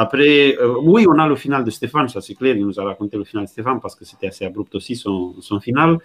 Après, 0.00 0.56
euh, 0.56 0.76
oui, 0.80 1.06
on 1.08 1.18
a 1.18 1.26
le 1.26 1.34
final 1.34 1.64
de 1.64 1.70
Stéphane, 1.70 2.08
ça 2.08 2.20
c'est 2.20 2.36
clair. 2.36 2.54
Il 2.56 2.64
nous 2.64 2.78
a 2.78 2.84
raconté 2.84 3.16
le 3.16 3.24
final 3.24 3.46
de 3.46 3.50
Stéphane 3.50 3.80
parce 3.80 3.96
que 3.96 4.04
c'était 4.04 4.28
assez 4.28 4.44
abrupt 4.44 4.72
aussi 4.76 4.94
son, 4.94 5.34
son 5.40 5.58
final. 5.58 5.98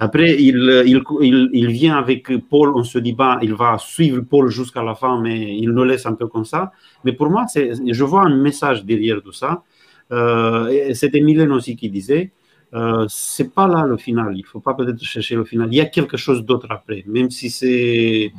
Après, 0.00 0.34
il, 0.42 0.56
il, 0.84 1.00
il, 1.20 1.50
il 1.52 1.68
vient 1.68 1.96
avec 1.96 2.22
Paul, 2.50 2.72
on 2.74 2.82
se 2.82 2.98
dit, 2.98 3.12
bah, 3.12 3.38
il 3.42 3.54
va 3.54 3.78
suivre 3.78 4.20
Paul 4.28 4.48
jusqu'à 4.48 4.82
la 4.82 4.96
fin, 4.96 5.20
mais 5.20 5.56
il 5.56 5.70
nous 5.70 5.84
laisse 5.84 6.06
un 6.06 6.14
peu 6.14 6.26
comme 6.26 6.44
ça. 6.44 6.72
Mais 7.04 7.12
pour 7.12 7.30
moi, 7.30 7.46
je 7.54 8.04
vois 8.04 8.22
un 8.22 8.34
message 8.36 8.84
derrière 8.84 9.22
tout 9.22 9.30
ça. 9.32 9.62
Euh, 10.10 10.92
c'était 10.94 11.20
Mylène 11.20 11.52
aussi 11.52 11.76
qui 11.76 11.88
disait, 11.88 12.32
euh, 12.74 13.06
c'est 13.08 13.54
pas 13.54 13.68
là 13.68 13.86
le 13.86 13.96
final. 13.96 14.36
Il 14.36 14.44
faut 14.44 14.58
pas 14.58 14.74
peut-être 14.74 15.00
chercher 15.04 15.36
le 15.36 15.44
final. 15.44 15.68
Il 15.70 15.76
y 15.76 15.80
a 15.80 15.86
quelque 15.86 16.16
chose 16.16 16.44
d'autre 16.44 16.66
après, 16.70 17.04
même 17.06 17.30
si 17.30 17.50
c'est, 17.50 18.32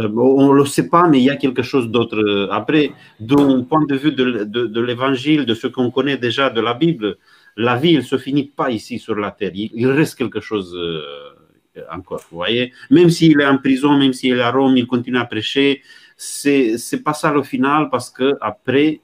euh, 0.00 0.08
on 0.16 0.52
le 0.52 0.64
sait 0.64 0.88
pas, 0.88 1.08
mais 1.08 1.18
il 1.18 1.24
y 1.24 1.30
a 1.30 1.36
quelque 1.36 1.62
chose 1.62 1.88
d'autre 1.90 2.48
après. 2.50 2.92
D'un 3.18 3.62
point 3.62 3.84
de 3.86 3.96
vue 3.96 4.12
de, 4.12 4.44
de, 4.44 4.80
l'évangile, 4.80 5.44
de 5.44 5.54
ce 5.54 5.66
qu'on 5.66 5.90
connaît 5.90 6.16
déjà 6.16 6.50
de 6.50 6.60
la 6.60 6.74
Bible, 6.74 7.18
la 7.56 7.76
vie, 7.76 7.94
elle 7.96 8.04
se 8.04 8.18
finit 8.18 8.44
pas 8.44 8.70
ici 8.70 8.98
sur 8.98 9.14
la 9.14 9.30
terre. 9.30 9.52
Il, 9.54 9.86
reste 9.88 10.16
quelque 10.16 10.40
chose 10.40 10.74
euh, 10.76 11.82
encore. 11.92 12.22
Vous 12.30 12.38
voyez, 12.38 12.72
même 12.90 13.10
s'il 13.10 13.40
est 13.40 13.46
en 13.46 13.58
prison, 13.58 13.96
même 13.96 14.12
s'il 14.12 14.36
est 14.36 14.40
à 14.40 14.50
Rome, 14.50 14.76
il 14.76 14.86
continue 14.86 15.18
à 15.18 15.24
prêcher. 15.24 15.82
C'est 16.16 16.76
c'est 16.78 17.02
pas 17.02 17.14
ça 17.14 17.32
le 17.32 17.42
final 17.42 17.88
parce 17.90 18.10
que 18.10 18.36
après 18.40 19.00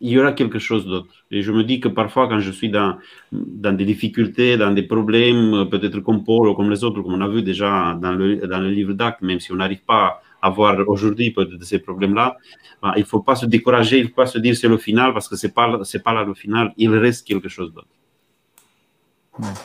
il 0.00 0.10
y 0.10 0.18
aura 0.20 0.32
quelque 0.32 0.58
chose 0.58 0.86
d'autre. 0.86 1.12
Et 1.30 1.42
je 1.42 1.50
me 1.50 1.64
dis 1.64 1.80
que 1.80 1.88
parfois, 1.88 2.28
quand 2.28 2.38
je 2.38 2.52
suis 2.52 2.70
dans, 2.70 2.96
dans 3.32 3.72
des 3.76 3.84
difficultés, 3.84 4.56
dans 4.56 4.70
des 4.70 4.84
problèmes, 4.84 5.68
peut-être 5.68 6.00
comme 6.00 6.22
Paul 6.24 6.48
ou 6.48 6.54
comme 6.54 6.70
les 6.70 6.84
autres, 6.84 7.02
comme 7.02 7.14
on 7.14 7.20
a 7.20 7.28
vu 7.28 7.42
déjà 7.42 7.98
dans 8.00 8.12
le, 8.12 8.36
dans 8.46 8.60
le 8.60 8.70
livre 8.70 8.92
d'actes, 8.92 9.22
même 9.22 9.40
si 9.40 9.50
on 9.52 9.56
n'arrive 9.56 9.82
pas 9.84 10.22
à 10.40 10.50
voir 10.50 10.76
aujourd'hui 10.86 11.32
peut-être 11.32 11.64
ces 11.64 11.80
problèmes-là, 11.80 12.36
ben, 12.80 12.92
il 12.94 13.00
ne 13.00 13.04
faut 13.04 13.20
pas 13.20 13.34
se 13.34 13.46
décourager, 13.46 13.98
il 13.98 14.04
ne 14.04 14.08
faut 14.08 14.14
pas 14.14 14.26
se 14.26 14.38
dire 14.38 14.56
c'est 14.56 14.68
le 14.68 14.78
final, 14.78 15.12
parce 15.12 15.28
que 15.28 15.34
ce 15.34 15.48
n'est 15.48 15.52
pas, 15.52 15.80
c'est 15.82 16.02
pas 16.02 16.14
là 16.14 16.22
le 16.22 16.34
final, 16.34 16.72
il 16.76 16.94
reste 16.94 17.26
quelque 17.26 17.48
chose 17.48 17.72
d'autre. 17.74 17.88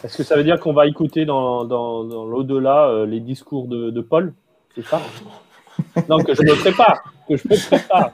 Est-ce 0.03 0.17
que 0.17 0.23
ça 0.23 0.35
veut 0.35 0.43
dire 0.43 0.59
qu'on 0.59 0.73
va 0.73 0.87
écouter 0.87 1.25
dans, 1.25 1.65
dans, 1.65 2.03
dans 2.03 2.25
l'au-delà 2.25 2.89
euh, 2.89 3.05
les 3.05 3.19
discours 3.19 3.67
de, 3.67 3.91
de 3.91 4.01
Paul? 4.01 4.33
C'est 4.73 4.85
ça? 4.85 5.01
Non, 6.09 6.23
que 6.23 6.33
je 6.33 6.41
me 6.41 6.55
prépare. 6.59 7.12
Que 7.27 7.37
je 7.37 7.47
prépare. 7.47 8.11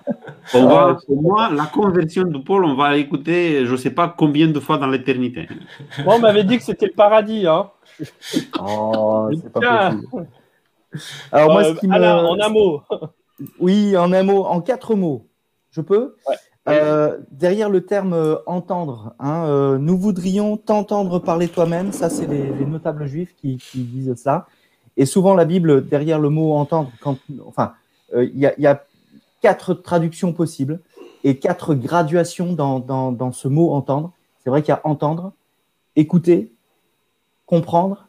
On 0.54 0.68
va, 0.68 0.98
pour 1.06 1.22
moi, 1.22 1.50
la 1.52 1.66
conversion 1.66 2.24
de 2.24 2.38
Paul, 2.38 2.66
on 2.66 2.76
va 2.76 2.94
l'écouter, 2.96 3.66
je 3.66 3.72
ne 3.72 3.78
sais 3.78 3.90
pas 3.92 4.14
combien 4.16 4.48
de 4.48 4.60
fois 4.60 4.78
dans 4.78 4.88
l'éternité. 4.88 5.48
Moi, 6.04 6.16
on 6.16 6.20
m'avait 6.20 6.44
dit 6.44 6.58
que 6.58 6.64
c'était 6.64 6.88
le 6.88 6.94
paradis. 6.94 7.48
Hein. 7.48 7.70
Oh, 8.60 9.30
c'est 9.42 9.52
pas 9.52 9.60
Tiens. 9.60 10.02
possible. 10.12 10.28
Alors, 11.32 11.52
moi, 11.54 11.64
Euh, 11.64 11.76
ce 11.76 11.80
qui 11.80 11.88
me... 11.88 11.94
Alain, 11.94 12.24
en 12.26 12.40
un 12.40 12.50
mot. 12.50 12.82
Oui, 13.60 13.96
en 13.96 14.12
un 14.12 14.24
mot, 14.24 14.44
en 14.44 14.60
quatre 14.60 14.96
mots. 14.96 15.26
Je 15.72 15.80
peux 15.82 16.16
Ouais. 16.28 16.36
Euh, 16.68 17.18
Derrière 17.32 17.70
le 17.70 17.86
terme 17.86 18.14
euh, 18.14 18.36
entendre, 18.46 19.14
hein, 19.20 19.46
euh, 19.48 19.78
nous 19.78 19.98
voudrions 19.98 20.58
t'entendre 20.58 21.18
parler 21.20 21.48
toi-même. 21.48 21.92
Ça, 21.94 22.10
c'est 22.10 22.28
les, 22.28 22.52
les 22.52 22.66
notables 22.66 23.06
juifs 23.08 23.34
qui, 23.38 23.58
qui 23.58 23.80
disent 23.84 24.14
ça. 24.16 24.46
Et 24.98 25.06
souvent, 25.06 25.34
la 25.36 25.46
Bible, 25.46 25.88
derrière 25.88 26.20
le 26.20 26.30
mot 26.30 26.54
entendre, 26.54 26.92
quand, 27.02 27.18
enfin, 27.48 27.74
euh, 28.14 28.26
il 28.26 28.38
y, 28.38 28.46
a, 28.46 28.54
il 28.58 28.64
y 28.64 28.68
a 28.68 28.84
quatre 29.42 29.74
traductions 29.74 30.34
possibles 30.34 30.82
et 31.24 31.40
quatre 31.40 31.76
graduations 31.76 32.54
dans, 32.54 33.32
ce 33.32 33.48
mot 33.48 33.72
entendre. 33.72 34.14
C'est 34.40 34.50
vrai 34.50 34.62
qu'il 34.62 34.72
y 34.72 34.78
a 34.78 34.82
entendre, 34.84 35.34
écouter, 35.96 36.54
comprendre 37.46 38.08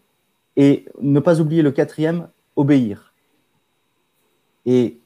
et 0.57 0.87
ne 1.01 1.21
pas 1.21 1.41
oublier 1.41 1.63
le 1.63 1.73
quatrième, 1.73 2.29
obéir. 2.57 3.13
Et 4.67 4.99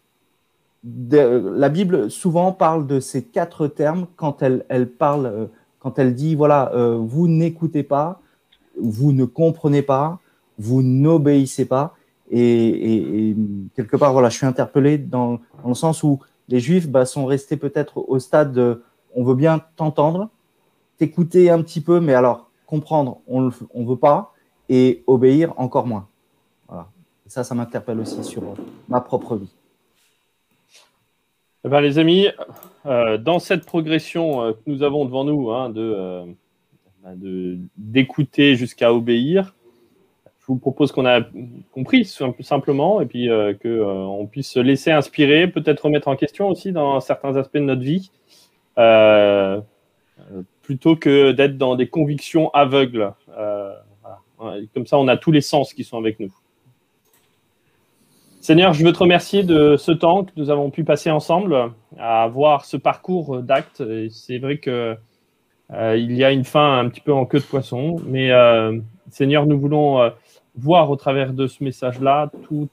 la 0.84 1.68
Bible 1.68 2.10
souvent 2.10 2.52
parle 2.52 2.86
de 2.86 3.00
ces 3.00 3.24
quatre 3.24 3.66
termes 3.68 4.06
quand 4.16 4.42
elle, 4.42 4.66
elle 4.68 4.90
parle, 4.90 5.26
euh, 5.26 5.46
quand 5.78 5.98
elle 5.98 6.14
dit 6.14 6.34
voilà, 6.34 6.72
euh, 6.74 6.98
vous 7.00 7.28
n'écoutez 7.28 7.82
pas, 7.82 8.20
vous 8.78 9.12
ne 9.12 9.24
comprenez 9.24 9.82
pas, 9.82 10.18
vous 10.58 10.82
n'obéissez 10.82 11.64
pas. 11.64 11.94
Et, 12.36 13.36
quelque 13.76 13.96
part, 13.96 14.12
voilà, 14.12 14.28
je 14.28 14.36
suis 14.36 14.46
interpellé 14.46 14.98
dans, 14.98 15.38
le 15.66 15.74
sens 15.74 16.02
où 16.02 16.20
les 16.48 16.60
Juifs 16.60 16.88
bah, 16.88 17.06
sont 17.06 17.26
restés 17.26 17.56
peut-être 17.56 17.98
au 17.98 18.18
stade 18.18 18.52
de 18.52 18.82
on 19.14 19.22
veut 19.22 19.36
bien 19.36 19.60
t'entendre, 19.76 20.30
t'écouter 20.98 21.48
un 21.48 21.62
petit 21.62 21.80
peu, 21.80 22.00
mais 22.00 22.14
alors 22.14 22.50
comprendre, 22.66 23.20
on 23.28 23.42
ne 23.42 23.86
veut 23.86 23.96
pas, 23.96 24.34
et 24.68 25.04
obéir 25.06 25.52
encore 25.56 25.86
moins. 25.86 26.08
Voilà. 26.68 26.88
Et 27.26 27.30
ça, 27.30 27.44
ça 27.44 27.54
m'interpelle 27.54 28.00
aussi 28.00 28.24
sur 28.24 28.42
ma 28.88 29.00
propre 29.00 29.36
vie. 29.36 29.52
Eh 31.64 31.70
ben, 31.70 31.80
les 31.80 31.98
amis, 31.98 32.28
euh, 32.84 33.16
dans 33.16 33.38
cette 33.38 33.64
progression 33.64 34.42
euh, 34.42 34.52
que 34.52 34.58
nous 34.66 34.82
avons 34.82 35.06
devant 35.06 35.24
nous, 35.24 35.50
hein, 35.50 35.72
euh, 35.76 36.26
de, 37.16 37.58
d'écouter 37.76 38.54
jusqu'à 38.54 38.92
obéir, 38.92 39.54
je 40.44 40.52
vous 40.52 40.58
propose 40.58 40.92
qu'on 40.92 41.06
a 41.06 41.22
compris 41.72 42.04
simplement 42.40 43.00
et 43.00 43.06
puis 43.06 43.30
qu'on 43.62 44.28
puisse 44.30 44.50
se 44.50 44.60
laisser 44.60 44.90
inspirer, 44.90 45.48
peut-être 45.48 45.86
remettre 45.86 46.08
en 46.08 46.16
question 46.16 46.48
aussi 46.48 46.70
dans 46.70 47.00
certains 47.00 47.36
aspects 47.36 47.56
de 47.56 47.60
notre 47.60 47.80
vie, 47.80 48.10
plutôt 50.60 50.96
que 50.96 51.32
d'être 51.32 51.56
dans 51.56 51.76
des 51.76 51.88
convictions 51.88 52.50
aveugles. 52.50 53.14
Comme 54.74 54.86
ça, 54.86 54.98
on 54.98 55.08
a 55.08 55.16
tous 55.16 55.32
les 55.32 55.40
sens 55.40 55.72
qui 55.72 55.82
sont 55.82 55.96
avec 55.96 56.20
nous. 56.20 56.30
Seigneur, 58.44 58.74
je 58.74 58.84
veux 58.84 58.92
te 58.92 58.98
remercier 58.98 59.42
de 59.42 59.78
ce 59.78 59.90
temps 59.90 60.24
que 60.24 60.32
nous 60.36 60.50
avons 60.50 60.68
pu 60.68 60.84
passer 60.84 61.10
ensemble 61.10 61.72
à 61.98 62.28
voir 62.28 62.66
ce 62.66 62.76
parcours 62.76 63.38
d'actes. 63.38 63.82
C'est 64.10 64.36
vrai 64.36 64.58
que 64.58 64.98
euh, 65.72 65.96
il 65.96 66.12
y 66.12 66.24
a 66.24 66.30
une 66.30 66.44
fin 66.44 66.78
un 66.78 66.90
petit 66.90 67.00
peu 67.00 67.14
en 67.14 67.24
queue 67.24 67.38
de 67.38 67.44
poisson, 67.44 67.96
mais 68.06 68.30
euh, 68.30 68.78
Seigneur, 69.08 69.46
nous 69.46 69.58
voulons 69.58 70.02
euh, 70.02 70.10
voir 70.56 70.90
au 70.90 70.96
travers 70.96 71.32
de 71.32 71.46
ce 71.46 71.64
message-là 71.64 72.30
toute 72.46 72.70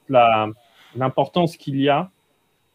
l'importance 0.94 1.56
qu'il 1.56 1.80
y 1.80 1.88
a 1.88 2.10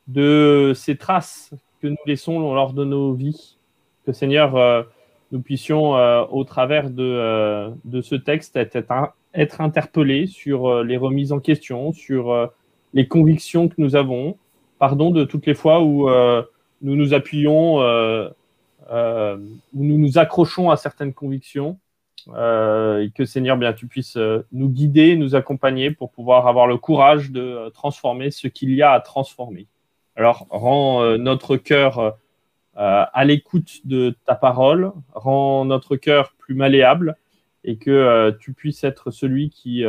de 0.08 0.74
ces 0.76 0.98
traces 0.98 1.52
que 1.82 1.88
nous 1.88 1.98
laissons 2.06 2.40
lors 2.54 2.74
de 2.74 2.84
nos 2.84 3.14
vies. 3.14 3.58
Que 4.06 4.14
Seigneur, 4.14 4.86
nous 5.32 5.42
puissions 5.42 5.92
au 6.32 6.44
travers 6.44 6.90
de, 6.90 7.72
de 7.84 8.02
ce 8.02 8.16
texte 8.16 8.56
être, 8.56 9.14
être 9.34 9.62
interpellés 9.62 10.28
sur 10.28 10.84
les 10.84 10.98
remises 10.98 11.32
en 11.32 11.40
question, 11.40 11.92
sur 11.94 12.50
les 12.94 13.08
convictions 13.08 13.68
que 13.68 13.76
nous 13.78 13.96
avons. 13.96 14.38
Pardon 14.80 15.12
de 15.12 15.24
toutes 15.24 15.46
les 15.46 15.54
fois 15.54 15.82
où 15.82 16.10
euh, 16.10 16.44
nous 16.82 16.96
nous 16.96 17.14
appuyons, 17.14 17.82
euh, 17.82 18.30
euh, 18.92 19.38
où 19.74 19.84
nous 19.84 19.98
nous 19.98 20.18
accrochons 20.18 20.70
à 20.70 20.78
certaines 20.78 21.14
convictions. 21.14 21.80
Et 22.36 23.12
que 23.16 23.26
Seigneur, 23.26 23.58
bien, 23.58 23.74
tu 23.74 23.88
puisses 23.88 24.18
nous 24.52 24.70
guider, 24.70 25.16
nous 25.16 25.36
accompagner 25.36 25.92
pour 25.92 26.12
pouvoir 26.12 26.48
avoir 26.48 26.68
le 26.68 26.78
courage 26.78 27.32
de 27.32 27.70
transformer 27.70 28.32
ce 28.32 28.48
qu'il 28.48 28.74
y 28.74 28.82
a 28.82 28.92
à 28.92 29.00
transformer. 29.00 29.68
Alors, 30.16 30.48
rends 30.50 31.18
notre 31.18 31.58
cœur 31.58 32.18
à 32.76 33.26
l'écoute 33.26 33.86
de 33.86 34.16
ta 34.26 34.36
parole, 34.36 34.92
rends 35.14 35.66
notre 35.66 35.96
cœur 35.96 36.34
plus 36.38 36.54
malléable 36.54 37.16
et 37.64 37.78
que 37.78 38.36
tu 38.40 38.54
puisses 38.54 38.84
être 38.84 39.12
celui 39.12 39.50
qui 39.50 39.84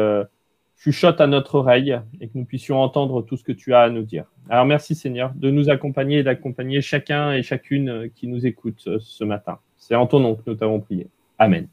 chuchote 0.77 1.21
à 1.21 1.27
notre 1.27 1.57
oreille 1.57 1.99
et 2.21 2.29
que 2.29 2.39
nous 2.39 2.45
puissions 2.45 2.81
entendre 2.81 3.23
tout 3.23 3.37
ce 3.37 3.43
que 3.43 3.53
tu 3.53 3.75
as 3.75 3.81
à 3.81 3.91
nous 3.91 4.05
dire. 4.05 4.27
Alors 4.49 4.65
merci 4.65 4.95
Seigneur 4.95 5.33
de 5.35 5.51
nous 5.51 5.71
accompagner 5.71 6.19
et 6.19 6.23
d'accompagner 6.23 6.81
chacun 6.81 7.33
et 7.33 7.43
chacune 7.43 8.11
qui 8.15 8.29
nous 8.29 8.47
écoute 8.47 8.89
ce 9.01 9.25
matin. 9.25 9.59
C'est 9.77 9.97
en 9.97 10.07
ton 10.07 10.21
nom 10.21 10.37
que 10.37 10.43
nous 10.47 10.55
t'avons 10.55 10.81
prié. 10.81 11.09
Amen. 11.39 11.69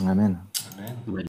Amen. 0.00 0.40
Amen. 0.74 0.96